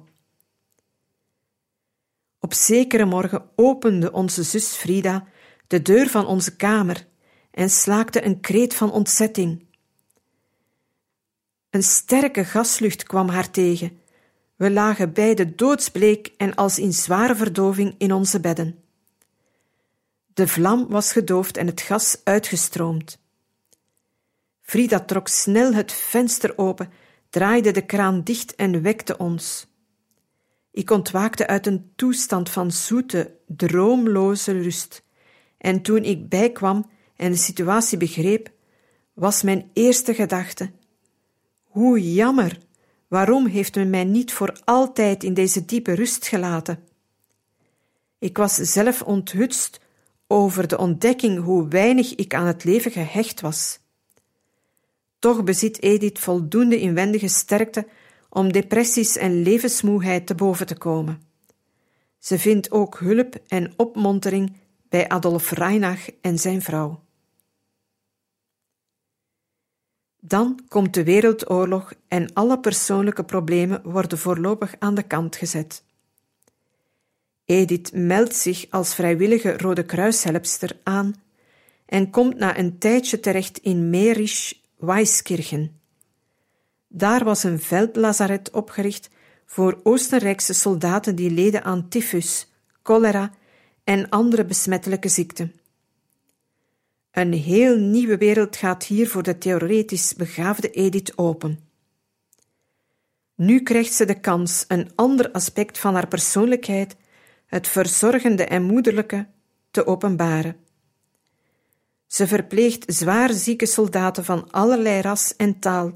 Op 2.46 2.54
zekere 2.54 3.06
morgen 3.06 3.50
opende 3.56 4.12
onze 4.12 4.44
zus 4.44 4.68
Frida 4.68 5.28
de 5.68 5.82
deur 5.82 6.08
van 6.08 6.26
onze 6.26 6.56
kamer 6.56 7.08
en 7.52 7.70
slaakte 7.70 8.26
een 8.26 8.40
kreet 8.40 8.74
van 8.74 8.92
ontzetting. 8.92 9.66
Een 11.70 11.84
sterke 11.84 12.44
gaslucht 12.44 13.04
kwam 13.04 13.30
haar 13.30 13.52
tegen. 13.52 14.00
We 14.56 14.72
lagen 14.72 15.14
beide 15.14 15.56
doodsbleek 15.56 16.32
en 16.38 16.56
als 16.56 16.80
in 16.80 16.94
zware 16.94 17.36
verdoving 17.36 17.96
in 17.98 18.14
onze 18.14 18.40
bedden. 18.40 18.84
De 20.34 20.48
vlam 20.48 20.88
was 20.90 21.12
gedoofd 21.12 21.58
en 21.58 21.68
het 21.68 21.82
gas 21.82 22.18
uitgestroomd. 22.24 23.20
Frida 24.62 25.00
trok 25.00 25.28
snel 25.28 25.74
het 25.74 25.92
venster 25.92 26.58
open, 26.58 26.92
draaide 27.30 27.72
de 27.72 27.86
kraan 27.86 28.24
dicht 28.24 28.56
en 28.56 28.82
wekte 28.82 29.18
ons. 29.18 29.68
Ik 30.76 30.90
ontwaakte 30.90 31.48
uit 31.48 31.68
een 31.68 31.92
toestand 31.96 32.50
van 32.50 32.72
zoete, 32.72 33.32
droomloze 33.48 34.52
rust. 34.52 35.04
En 35.58 35.82
toen 35.82 36.04
ik 36.04 36.30
bijkwam 36.30 36.90
en 37.16 37.32
de 37.32 37.38
situatie 37.38 37.98
begreep, 37.98 38.52
was 39.14 39.42
mijn 39.42 39.70
eerste 39.74 40.14
gedachte: 40.14 40.72
hoe 41.64 42.14
jammer! 42.14 42.60
Waarom 43.08 43.46
heeft 43.46 43.76
men 43.76 43.90
mij 43.90 44.04
niet 44.04 44.34
voor 44.34 44.60
altijd 44.64 45.24
in 45.24 45.34
deze 45.34 45.66
diepe 45.66 45.94
rust 45.94 46.28
gelaten? 46.28 46.84
Ik 48.20 48.38
was 48.38 48.56
zelf 48.56 49.02
onthutst 49.02 49.80
over 50.28 50.68
de 50.68 50.78
ontdekking 50.78 51.44
hoe 51.44 51.68
weinig 51.68 52.16
ik 52.16 52.34
aan 52.34 52.48
het 52.48 52.64
leven 52.64 52.92
gehecht 52.92 53.42
was. 53.42 53.80
Toch 55.20 55.44
bezit 55.44 55.82
Edith 55.82 56.20
voldoende 56.20 56.80
inwendige 56.80 57.28
sterkte 57.28 57.88
om 58.36 58.52
depressies 58.52 59.18
en 59.18 59.42
levensmoeheid 59.42 60.28
te 60.28 60.36
boven 60.36 60.66
te 60.66 60.78
komen. 60.78 61.22
Ze 62.20 62.40
vindt 62.40 62.72
ook 62.72 63.00
hulp 63.00 63.36
en 63.48 63.74
opmontering 63.78 64.58
bij 64.90 65.10
Adolf 65.10 65.52
Reinach 65.52 66.10
en 66.22 66.40
zijn 66.40 66.62
vrouw. 66.62 67.04
Dan 70.20 70.60
komt 70.68 70.94
de 70.94 71.04
wereldoorlog 71.04 71.94
en 72.08 72.34
alle 72.34 72.60
persoonlijke 72.60 73.24
problemen 73.24 73.82
worden 73.84 74.18
voorlopig 74.18 74.76
aan 74.80 74.96
de 74.96 75.04
kant 75.04 75.36
gezet. 75.36 75.84
Edith 77.46 77.94
meldt 77.94 78.36
zich 78.36 78.66
als 78.70 78.96
vrijwillige 78.96 79.58
Rode 79.58 79.84
Kruishelpster 79.84 80.80
aan 80.84 81.16
en 81.86 82.10
komt 82.10 82.38
na 82.38 82.58
een 82.58 82.78
tijdje 82.78 83.20
terecht 83.20 83.58
in 83.58 83.90
Merisch-Weiskirchen. 83.90 85.80
Daar 86.98 87.24
was 87.24 87.44
een 87.44 87.60
veldlazaret 87.60 88.52
opgericht 88.52 89.10
voor 89.46 89.80
Oostenrijkse 89.84 90.54
soldaten 90.54 91.16
die 91.16 91.32
leden 91.32 91.64
aan 91.64 91.90
tyfus, 91.90 92.52
cholera 92.84 93.32
en 93.84 94.10
andere 94.10 94.46
besmettelijke 94.46 95.10
ziekten. 95.10 95.54
Een 97.12 97.34
heel 97.34 97.78
nieuwe 97.78 98.18
wereld 98.18 98.56
gaat 98.56 98.84
hier 98.84 99.10
voor 99.10 99.24
de 99.24 99.38
theoretisch 99.38 100.14
begaafde 100.14 100.70
Edith 100.70 101.18
open. 101.18 101.60
Nu 103.36 103.60
krijgt 103.60 103.94
ze 103.94 104.06
de 104.06 104.20
kans 104.20 104.66
een 104.68 104.92
ander 104.96 105.32
aspect 105.32 105.78
van 105.78 105.94
haar 105.94 106.08
persoonlijkheid, 106.08 106.96
het 107.46 107.68
verzorgende 107.68 108.46
en 108.46 108.64
moederlijke, 108.64 109.28
te 109.72 109.86
openbaren. 109.86 110.56
Ze 112.08 112.28
verpleegt 112.28 112.84
zwaar 112.88 113.34
zieke 113.34 113.66
soldaten 113.66 114.26
van 114.26 114.52
allerlei 114.52 115.02
ras 115.02 115.36
en 115.36 115.60
taal 115.60 115.94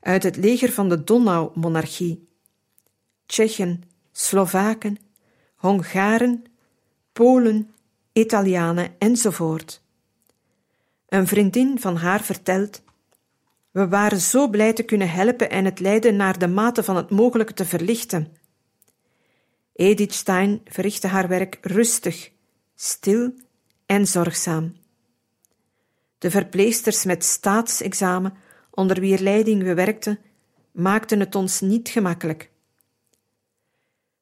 uit 0.00 0.22
het 0.22 0.36
leger 0.36 0.72
van 0.72 0.88
de 0.88 1.04
Donau-monarchie. 1.04 2.28
Tsjechen, 3.26 3.82
Slovaken, 4.12 4.98
Hongaren, 5.54 6.44
Polen, 7.12 7.70
Italianen 8.12 8.94
enzovoort. 8.98 9.82
Een 11.08 11.26
vriendin 11.26 11.80
van 11.80 11.96
haar 11.96 12.22
vertelt: 12.22 12.82
We 13.70 13.88
waren 13.88 14.20
zo 14.20 14.48
blij 14.48 14.72
te 14.72 14.82
kunnen 14.82 15.10
helpen 15.10 15.50
en 15.50 15.64
het 15.64 15.80
lijden 15.80 16.16
naar 16.16 16.38
de 16.38 16.48
mate 16.48 16.82
van 16.82 16.96
het 16.96 17.10
mogelijke 17.10 17.52
te 17.52 17.64
verlichten. 17.64 18.36
Edith 19.72 20.14
Stein 20.14 20.60
verrichtte 20.64 21.06
haar 21.06 21.28
werk 21.28 21.58
rustig, 21.60 22.30
stil 22.74 23.34
en 23.86 24.06
zorgzaam. 24.06 24.76
De 26.18 26.30
verpleegsters 26.30 27.04
met 27.04 27.24
staatsexamen, 27.24 28.34
onder 28.80 29.00
wier 29.00 29.20
leiding 29.20 29.62
we 29.62 29.74
werkten, 29.74 30.18
maakten 30.72 31.20
het 31.20 31.34
ons 31.34 31.60
niet 31.60 31.88
gemakkelijk. 31.88 32.50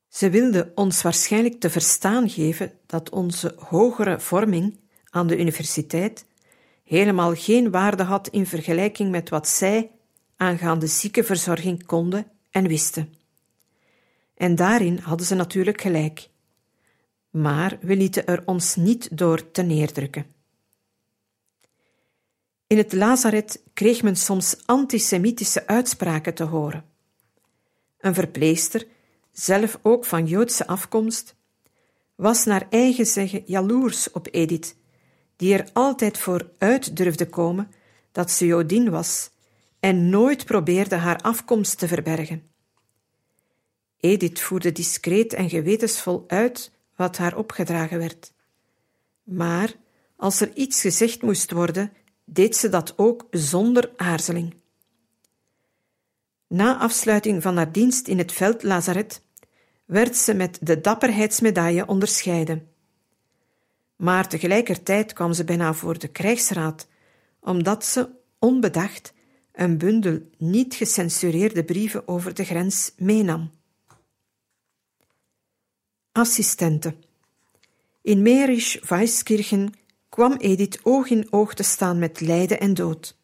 Ze 0.09 0.31
wilden 0.31 0.73
ons 0.75 1.03
waarschijnlijk 1.03 1.61
te 1.61 1.71
verstaan 1.71 2.31
geven 2.31 2.73
dat 2.87 3.11
onze 3.11 3.55
hogere 3.59 4.21
vorming 4.21 4.79
aan 5.11 5.27
de 5.27 5.39
universiteit 5.39 6.25
helemaal 6.85 7.35
geen 7.35 7.71
waarde 7.71 8.03
had 8.03 8.29
in 8.29 8.47
vergelijking 8.47 9.11
met 9.11 9.29
wat 9.29 9.49
zij 9.49 9.91
aangaande 10.37 10.87
ziekenverzorging 10.87 11.87
konden 11.87 12.27
en 12.51 12.69
wisten. 12.69 13.15
En 14.35 14.55
daarin 14.55 14.99
hadden 14.99 15.27
ze 15.27 15.35
natuurlijk 15.35 15.81
gelijk. 15.81 16.29
Maar 17.31 17.79
we 17.81 17.97
lieten 17.97 18.27
er 18.27 18.43
ons 18.45 18.77
niet 18.77 19.19
door 19.19 19.51
te 19.51 19.63
neerdrukken. 19.63 20.38
In 22.69 22.77
het 22.77 22.93
lazaret 22.93 23.63
kreeg 23.73 24.03
men 24.03 24.17
soms 24.17 24.57
antisemitische 24.67 25.67
uitspraken 25.67 26.35
te 26.35 26.45
horen. 26.45 26.85
Een 27.99 28.15
verpleegster, 28.15 28.87
zelf 29.33 29.79
ook 29.83 30.05
van 30.05 30.27
Joodse 30.27 30.67
afkomst, 30.67 31.35
was 32.15 32.45
naar 32.45 32.67
eigen 32.71 33.07
zeggen 33.07 33.43
jaloers 33.47 34.11
op 34.11 34.29
Edith 34.31 34.77
die 35.37 35.55
er 35.55 35.69
altijd 35.73 36.19
voor 36.19 36.51
uit 36.59 36.97
durfde 36.97 37.29
komen 37.29 37.71
dat 38.13 38.31
ze 38.31 38.47
Jodin 38.47 38.91
was 38.91 39.31
en 39.81 40.09
nooit 40.09 40.45
probeerde 40.45 40.97
haar 40.97 41.21
afkomst 41.21 41.79
te 41.79 41.89
verbergen. 41.89 42.43
Edith 44.01 44.41
voerde 44.41 44.73
discreet 44.73 45.33
en 45.33 45.49
gewetensvol 45.49 46.25
uit 46.27 46.71
wat 46.97 47.17
haar 47.17 47.37
opgedragen 47.37 47.99
werd. 47.99 48.33
Maar 49.23 49.75
als 50.17 50.41
er 50.41 50.51
iets 50.55 50.81
gezegd 50.81 51.23
moest 51.23 51.51
worden, 51.51 51.93
deed 52.29 52.57
ze 52.57 52.69
dat 52.69 52.95
ook 52.97 53.27
zonder 53.31 53.91
aarzeling. 53.97 54.55
Na 56.47 56.79
afsluiting 56.79 57.43
van 57.43 57.57
haar 57.57 57.73
dienst 57.73 58.09
in 58.09 58.19
het 58.19 58.33
veldlazaret 58.33 59.23
werd 59.85 60.17
ze 60.17 60.35
met 60.35 60.59
de 60.61 60.81
dapperheidsmedaille 60.81 61.87
onderscheiden 61.87 62.69
maar 63.99 64.29
tegelijkertijd 64.29 65.13
kwam 65.13 65.33
ze 65.33 65.45
bijna 65.45 65.75
voor 65.75 65.99
de 65.99 66.09
krijgsraad, 66.09 66.87
omdat 67.41 67.85
ze, 67.85 68.09
onbedacht, 68.39 69.13
een 69.53 69.79
bundel 69.79 70.21
niet 70.37 70.75
gecensureerde 70.75 71.65
brieven 71.65 72.09
over 72.09 72.35
de 72.35 72.45
grens 72.45 72.93
meenam. 72.97 73.51
Assistenten. 76.13 77.05
In 78.03 78.23
Merisch-Weiskirchen 78.23 79.73
kwam 80.19 80.37
Edith 80.39 80.79
oog 80.83 81.11
in 81.11 81.27
oog 81.31 81.55
te 81.55 81.63
staan 81.63 81.99
met 81.99 82.21
lijden 82.21 82.61
en 82.61 82.75
dood. 82.75 83.17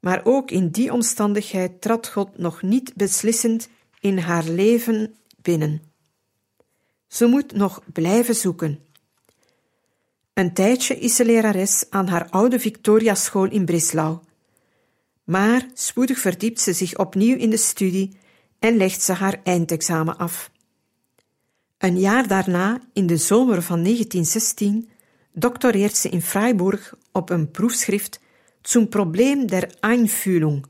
Maar 0.00 0.20
ook 0.24 0.50
in 0.50 0.68
die 0.68 0.92
omstandigheid 0.92 1.80
trad 1.80 2.08
God 2.08 2.38
nog 2.38 2.62
niet 2.62 2.94
beslissend 2.94 3.68
in 4.00 4.18
haar 4.18 4.44
leven 4.44 5.14
binnen. 5.42 5.82
Ze 7.06 7.26
moet 7.26 7.52
nog 7.52 7.82
blijven 7.92 8.34
zoeken. 8.34 8.78
Een 10.32 10.52
tijdje 10.52 10.98
is 10.98 11.16
ze 11.16 11.24
lerares 11.24 11.84
aan 11.90 12.06
haar 12.06 12.30
oude 12.30 12.60
Victoria-school 12.60 13.50
in 13.50 13.64
Breslau. 13.64 14.18
Maar 15.24 15.66
spoedig 15.74 16.18
verdiept 16.18 16.60
ze 16.60 16.72
zich 16.72 16.98
opnieuw 16.98 17.36
in 17.36 17.50
de 17.50 17.56
studie 17.56 18.16
en 18.58 18.76
legt 18.76 19.02
ze 19.02 19.12
haar 19.12 19.40
eindexamen 19.42 20.16
af. 20.16 20.50
Een 21.78 21.98
jaar 21.98 22.28
daarna, 22.28 22.80
in 22.92 23.06
de 23.06 23.16
zomer 23.16 23.62
van 23.62 23.82
1916, 23.82 24.88
doctoreert 25.34 25.96
ze 25.96 26.08
in 26.08 26.22
Freiburg 26.22 26.94
op 27.12 27.30
een 27.30 27.50
proefschrift 27.50 28.20
zum 28.62 28.88
Problem 28.88 29.46
der 29.46 29.74
Einfühlung. 29.80 30.64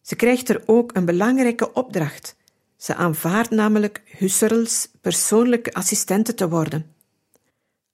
Ze 0.00 0.16
krijgt 0.16 0.48
er 0.48 0.62
ook 0.66 0.94
een 0.94 1.04
belangrijke 1.04 1.72
opdracht. 1.72 2.36
Ze 2.76 2.94
aanvaardt 2.94 3.50
namelijk 3.50 4.02
Husserls 4.04 4.88
persoonlijke 5.00 5.72
assistente 5.72 6.34
te 6.34 6.48
worden. 6.48 6.94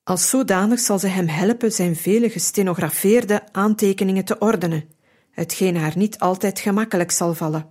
Als 0.05 0.31
zodanig 0.31 0.81
zal 0.81 0.99
ze 0.99 1.07
hem 1.07 1.29
helpen 1.29 1.73
zijn 1.73 1.97
vele 1.97 2.31
gestenografeerde 2.31 3.53
aantekeningen 3.53 4.25
te 4.25 4.39
ordenen, 4.39 4.85
hetgeen 5.31 5.77
haar 5.77 5.97
niet 5.97 6.19
altijd 6.19 6.61
gemakkelijk 6.61 7.11
zal 7.11 7.35
vallen. 7.35 7.69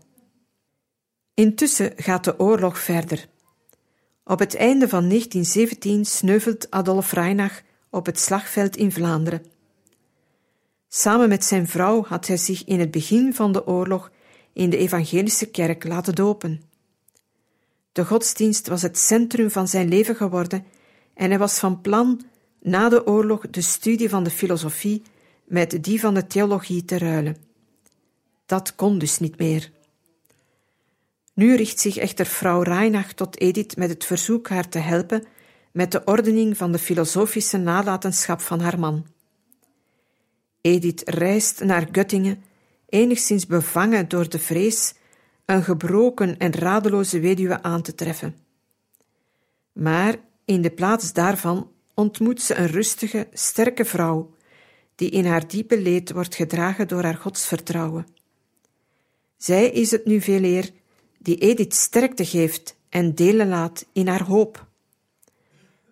Intussen 1.33 1.93
gaat 1.95 2.23
de 2.23 2.39
oorlog 2.39 2.79
verder. 2.79 3.27
Op 4.23 4.39
het 4.39 4.55
einde 4.55 4.89
van 4.89 5.09
1917 5.09 6.05
sneuvelt 6.05 6.71
Adolf 6.71 7.11
Reinach 7.11 7.61
op 7.91 8.05
het 8.05 8.19
slagveld 8.19 8.75
in 8.75 8.91
Vlaanderen. 8.91 9.45
Samen 10.87 11.29
met 11.29 11.45
zijn 11.45 11.67
vrouw 11.67 12.03
had 12.03 12.27
hij 12.27 12.37
zich 12.37 12.63
in 12.63 12.79
het 12.79 12.91
begin 12.91 13.33
van 13.33 13.51
de 13.51 13.67
oorlog 13.67 14.11
in 14.53 14.69
de 14.69 14.77
evangelische 14.77 15.45
kerk 15.45 15.83
laten 15.83 16.15
dopen. 16.15 16.61
De 17.91 18.05
godsdienst 18.05 18.67
was 18.67 18.81
het 18.81 18.97
centrum 18.97 19.51
van 19.51 19.67
zijn 19.67 19.89
leven 19.89 20.15
geworden 20.15 20.65
en 21.13 21.29
hij 21.29 21.39
was 21.39 21.59
van 21.59 21.81
plan 21.81 22.21
na 22.61 22.89
de 22.89 23.07
oorlog 23.07 23.49
de 23.49 23.61
studie 23.61 24.09
van 24.09 24.23
de 24.23 24.29
filosofie 24.29 25.01
met 25.43 25.83
die 25.83 25.99
van 25.99 26.13
de 26.13 26.27
theologie 26.27 26.85
te 26.85 26.97
ruilen. 26.97 27.37
Dat 28.45 28.75
kon 28.75 28.97
dus 28.99 29.19
niet 29.19 29.37
meer. 29.37 29.71
Nu 31.33 31.55
richt 31.55 31.79
zich 31.79 31.97
echter 31.97 32.25
vrouw 32.25 32.61
Reinach 32.61 33.13
tot 33.13 33.39
Edith 33.39 33.77
met 33.77 33.89
het 33.89 34.05
verzoek 34.05 34.49
haar 34.49 34.69
te 34.69 34.79
helpen 34.79 35.23
met 35.71 35.91
de 35.91 36.03
ordening 36.03 36.57
van 36.57 36.71
de 36.71 36.79
filosofische 36.79 37.57
nalatenschap 37.57 38.41
van 38.41 38.59
haar 38.59 38.79
man. 38.79 39.05
Edith 40.61 41.01
reist 41.05 41.63
naar 41.63 41.87
Göttingen, 41.91 42.43
enigszins 42.89 43.45
bevangen 43.45 44.07
door 44.07 44.29
de 44.29 44.39
vrees 44.39 44.93
een 45.45 45.63
gebroken 45.63 46.37
en 46.37 46.53
radeloze 46.53 47.19
weduwe 47.19 47.63
aan 47.63 47.81
te 47.81 47.95
treffen. 47.95 48.35
Maar 49.73 50.15
in 50.45 50.61
de 50.61 50.71
plaats 50.71 51.13
daarvan 51.13 51.71
ontmoet 51.93 52.41
ze 52.41 52.55
een 52.55 52.67
rustige, 52.67 53.27
sterke 53.33 53.85
vrouw, 53.85 54.35
die 54.95 55.09
in 55.09 55.25
haar 55.25 55.47
diepe 55.47 55.81
leed 55.81 56.11
wordt 56.11 56.35
gedragen 56.35 56.87
door 56.87 57.03
haar 57.03 57.15
godsvertrouwen. 57.15 58.07
Zij 59.37 59.69
is 59.69 59.91
het 59.91 60.05
nu 60.05 60.21
veel 60.21 60.43
eer 60.43 60.71
die 61.17 61.37
Edith 61.37 61.73
sterkte 61.73 62.25
geeft 62.25 62.75
en 62.89 63.15
delen 63.15 63.47
laat 63.47 63.85
in 63.93 64.07
haar 64.07 64.23
hoop. 64.23 64.69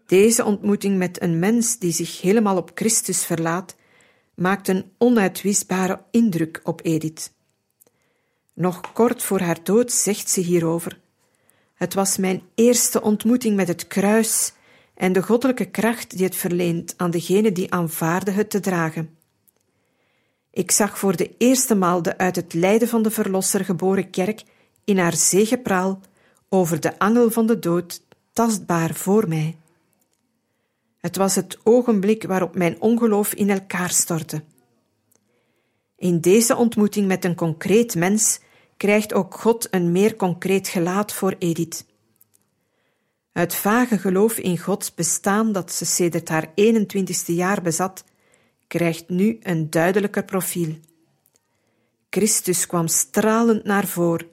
Deze 0.10 0.44
ontmoeting 0.44 0.98
met 0.98 1.22
een 1.22 1.40
mens 1.40 1.78
die 1.78 1.92
zich 1.92 2.22
helemaal 2.22 2.58
op 2.58 2.72
Christus 2.74 3.26
verlaat, 3.26 3.76
maakt 4.36 4.68
een 4.68 4.92
onuitwisbare 4.98 6.02
indruk 6.12 6.62
op 6.64 6.80
Edith. 6.84 7.32
Nog 8.54 8.94
kort 8.94 9.24
voor 9.24 9.40
haar 9.40 9.64
dood 9.64 9.92
zegt 9.92 10.30
ze 10.30 10.40
hierover: 10.40 11.00
Het 11.74 11.94
was 11.94 12.18
mijn 12.18 12.42
eerste 12.56 13.02
ontmoeting 13.02 13.56
met 13.56 13.68
het 13.68 13.88
kruis 13.88 14.54
en 14.94 15.14
de 15.14 15.24
goddelijke 15.24 15.66
kracht 15.66 16.18
die 16.18 16.26
het 16.26 16.36
verleent 16.36 16.94
aan 16.98 17.12
degene 17.12 17.52
die 17.52 17.74
aanvaarde 17.74 18.32
het 18.32 18.50
te 18.50 18.60
dragen. 18.60 19.18
Ik 20.52 20.72
zag 20.72 21.00
voor 21.00 21.16
de 21.16 21.36
eerste 21.38 21.76
maal 21.76 22.02
de 22.02 22.18
uit 22.18 22.36
het 22.36 22.54
lijden 22.54 22.88
van 22.88 23.02
de 23.02 23.12
Verlosser 23.12 23.66
geboren 23.66 24.10
kerk 24.10 24.44
in 24.84 24.98
haar 24.98 25.16
zegepraal 25.16 26.02
over 26.50 26.80
de 26.80 27.00
angel 27.00 27.32
van 27.32 27.46
de 27.46 27.60
dood 27.60 28.02
tastbaar 28.34 28.94
voor 28.94 29.28
mij. 29.28 29.58
Het 31.00 31.16
was 31.16 31.36
het 31.36 31.58
ogenblik 31.64 32.24
waarop 32.24 32.56
mijn 32.56 32.82
ongeloof 32.82 33.34
in 33.34 33.50
elkaar 33.50 33.90
stortte. 33.90 34.44
In 35.96 36.22
deze 36.22 36.56
ontmoeting 36.56 37.08
met 37.08 37.26
een 37.26 37.36
concreet 37.36 37.96
mens 37.96 38.40
krijgt 38.78 39.14
ook 39.14 39.34
God 39.36 39.68
een 39.74 39.92
meer 39.92 40.16
concreet 40.16 40.68
gelaat 40.68 41.14
voor 41.14 41.36
Edith. 41.40 41.86
Het 43.32 43.56
vage 43.56 43.98
geloof 43.98 44.38
in 44.38 44.58
Gods 44.58 44.94
bestaan 44.94 45.52
dat 45.52 45.72
ze 45.72 45.86
sedert 45.86 46.30
haar 46.30 46.48
21ste 46.50 47.34
jaar 47.34 47.62
bezat, 47.62 48.04
krijgt 48.68 49.10
nu 49.10 49.38
een 49.42 49.70
duidelijker 49.70 50.26
profiel. 50.26 50.76
Christus 52.10 52.66
kwam 52.66 52.88
stralend 52.88 53.64
naar 53.64 53.88
voren, 53.88 54.28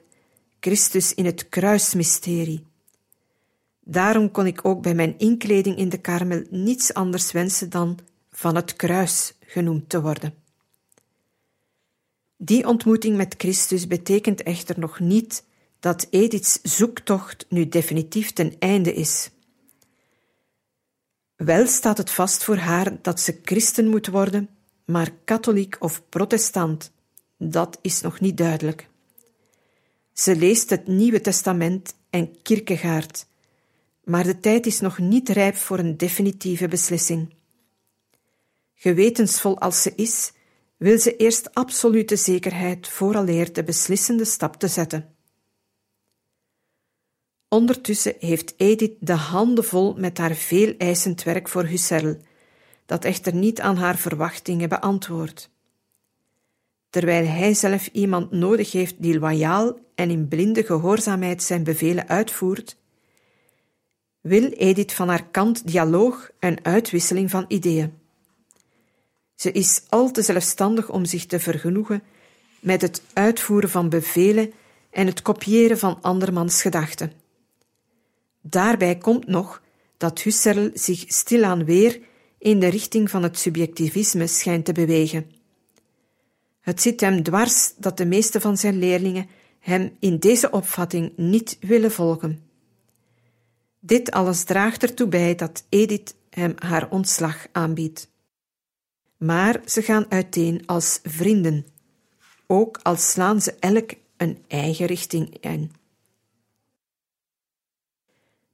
Christus 0.59 1.13
in 1.13 1.25
het 1.25 1.49
kruismysterie. 1.49 2.63
Daarom 3.89 4.31
kon 4.31 4.47
ik 4.47 4.65
ook 4.65 4.81
bij 4.81 4.95
mijn 4.95 5.17
inkleding 5.17 5.77
in 5.77 5.89
de 5.89 5.97
karmel 5.97 6.43
niets 6.49 6.93
anders 6.93 7.31
wensen 7.31 7.69
dan 7.69 7.99
van 8.31 8.55
het 8.55 8.75
kruis 8.75 9.33
genoemd 9.39 9.89
te 9.89 10.01
worden. 10.01 10.33
Die 12.37 12.67
ontmoeting 12.67 13.17
met 13.17 13.35
Christus 13.37 13.87
betekent 13.87 14.43
echter 14.43 14.79
nog 14.79 14.99
niet 14.99 15.43
dat 15.79 16.07
Ediths 16.09 16.59
zoektocht 16.61 17.45
nu 17.49 17.67
definitief 17.67 18.31
ten 18.31 18.55
einde 18.59 18.93
is. 18.93 19.29
Wel 21.35 21.67
staat 21.67 21.97
het 21.97 22.11
vast 22.11 22.43
voor 22.43 22.57
haar 22.57 23.01
dat 23.01 23.19
ze 23.19 23.39
christen 23.43 23.89
moet 23.89 24.07
worden, 24.07 24.49
maar 24.85 25.11
katholiek 25.23 25.75
of 25.79 26.09
protestant, 26.09 26.91
dat 27.37 27.79
is 27.81 28.01
nog 28.01 28.19
niet 28.19 28.37
duidelijk. 28.37 28.89
Ze 30.13 30.35
leest 30.35 30.69
het 30.69 30.87
Nieuwe 30.87 31.21
Testament 31.21 31.95
en 32.09 32.41
Kierkegaard, 32.41 33.26
maar 34.07 34.23
de 34.23 34.39
tijd 34.39 34.65
is 34.65 34.79
nog 34.79 34.97
niet 34.97 35.29
rijp 35.29 35.55
voor 35.55 35.79
een 35.79 35.97
definitieve 35.97 36.67
beslissing. 36.67 37.33
Gewetensvol 38.73 39.59
als 39.59 39.81
ze 39.81 39.93
is, 39.95 40.31
wil 40.77 40.97
ze 40.99 41.15
eerst 41.15 41.53
absolute 41.53 42.15
zekerheid 42.15 42.87
vooraleer 42.87 43.53
de 43.53 43.63
beslissende 43.63 44.25
stap 44.25 44.55
te 44.55 44.67
zetten. 44.67 45.15
Ondertussen 47.47 48.13
heeft 48.19 48.53
Edith 48.57 48.95
de 48.99 49.13
handen 49.13 49.63
vol 49.63 49.93
met 49.93 50.17
haar 50.17 50.35
veel 50.35 50.73
eisend 50.77 51.23
werk 51.23 51.47
voor 51.47 51.63
Husserl, 51.63 52.17
dat 52.85 53.05
echter 53.05 53.35
niet 53.35 53.59
aan 53.59 53.77
haar 53.77 53.97
verwachtingen 53.97 54.69
beantwoordt. 54.69 55.49
Terwijl 56.89 57.27
hij 57.27 57.53
zelf 57.53 57.87
iemand 57.87 58.31
nodig 58.31 58.71
heeft 58.71 59.01
die 59.01 59.19
loyaal 59.19 59.79
en 59.95 60.09
in 60.09 60.27
blinde 60.27 60.63
gehoorzaamheid 60.63 61.43
zijn 61.43 61.63
bevelen 61.63 62.07
uitvoert, 62.07 62.77
wil 64.27 64.49
Edith 64.49 64.93
van 64.93 65.09
haar 65.09 65.25
kant 65.31 65.67
dialoog 65.67 66.29
en 66.39 66.65
uitwisseling 66.65 67.29
van 67.29 67.45
ideeën. 67.47 67.93
Ze 69.35 69.51
is 69.51 69.81
al 69.89 70.11
te 70.11 70.21
zelfstandig 70.21 70.89
om 70.89 71.05
zich 71.05 71.25
te 71.25 71.39
vergenoegen 71.39 72.03
met 72.59 72.81
het 72.81 73.01
uitvoeren 73.13 73.69
van 73.69 73.89
bevelen 73.89 74.53
en 74.89 75.05
het 75.05 75.21
kopiëren 75.21 75.77
van 75.77 76.01
andermans 76.01 76.61
gedachten. 76.61 77.11
Daarbij 78.41 78.97
komt 78.97 79.27
nog 79.27 79.61
dat 79.97 80.21
Husserl 80.21 80.69
zich 80.73 81.03
stilaan 81.07 81.65
weer 81.65 81.99
in 82.39 82.59
de 82.59 82.67
richting 82.67 83.09
van 83.09 83.23
het 83.23 83.37
subjectivisme 83.37 84.27
schijnt 84.27 84.65
te 84.65 84.71
bewegen. 84.71 85.31
Het 86.59 86.81
zit 86.81 87.01
hem 87.01 87.23
dwars 87.23 87.73
dat 87.77 87.97
de 87.97 88.05
meeste 88.05 88.41
van 88.41 88.57
zijn 88.57 88.79
leerlingen 88.79 89.27
hem 89.59 89.95
in 89.99 90.17
deze 90.17 90.51
opvatting 90.51 91.11
niet 91.15 91.57
willen 91.59 91.91
volgen. 91.91 92.46
Dit 93.87 94.11
alles 94.11 94.43
draagt 94.43 94.83
ertoe 94.83 95.07
bij 95.07 95.35
dat 95.35 95.65
Edith 95.69 96.15
hem 96.29 96.53
haar 96.55 96.89
ontslag 96.89 97.47
aanbiedt. 97.51 98.09
Maar 99.17 99.61
ze 99.65 99.81
gaan 99.81 100.05
uiteen 100.11 100.65
als 100.65 100.99
vrienden, 101.03 101.65
ook 102.47 102.79
al 102.83 102.95
slaan 102.95 103.41
ze 103.41 103.55
elk 103.59 103.91
een 104.17 104.43
eigen 104.47 104.85
richting 104.85 105.37
in. 105.39 105.71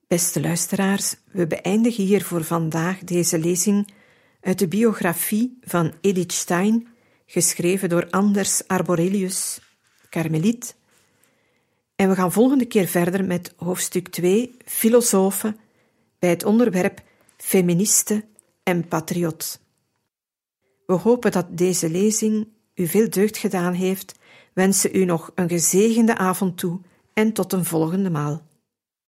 Beste 0.08 0.42
luisteraars, 0.42 1.16
we 1.32 1.48
beëindigen 1.48 2.04
hier 2.04 2.24
voor 2.24 2.44
vandaag 2.44 3.00
deze 3.00 3.40
lezing 3.40 3.94
uit 4.42 4.60
de 4.60 4.68
biografie 4.68 5.58
van 5.62 5.94
Edith 6.02 6.32
Stein, 6.32 6.88
geschreven 7.26 7.90
door 7.90 8.10
Anders 8.10 8.68
Arborelius, 8.68 9.60
Karmeliet. 10.10 10.76
En 12.04 12.10
we 12.10 12.16
gaan 12.16 12.32
volgende 12.32 12.66
keer 12.66 12.88
verder 12.88 13.26
met 13.26 13.54
hoofdstuk 13.58 14.08
2, 14.08 14.58
filosofen, 14.66 15.58
bij 16.20 16.30
het 16.30 16.44
onderwerp 16.44 17.02
feministe 17.38 18.26
en 18.64 18.88
patriot. 18.88 19.60
We 20.86 20.94
hopen 20.94 21.32
dat 21.32 21.58
deze 21.58 21.90
lezing 21.90 22.48
u 22.76 22.88
veel 22.88 23.10
deugd 23.10 23.38
gedaan 23.38 23.74
heeft, 23.74 24.20
wensen 24.54 24.96
u 24.96 25.06
nog 25.06 25.32
een 25.36 25.50
gezegende 25.50 26.18
avond 26.18 26.58
toe 26.58 26.80
en 27.14 27.34
tot 27.34 27.54
een 27.54 27.66
volgende 27.66 28.10
maal. 28.10 28.42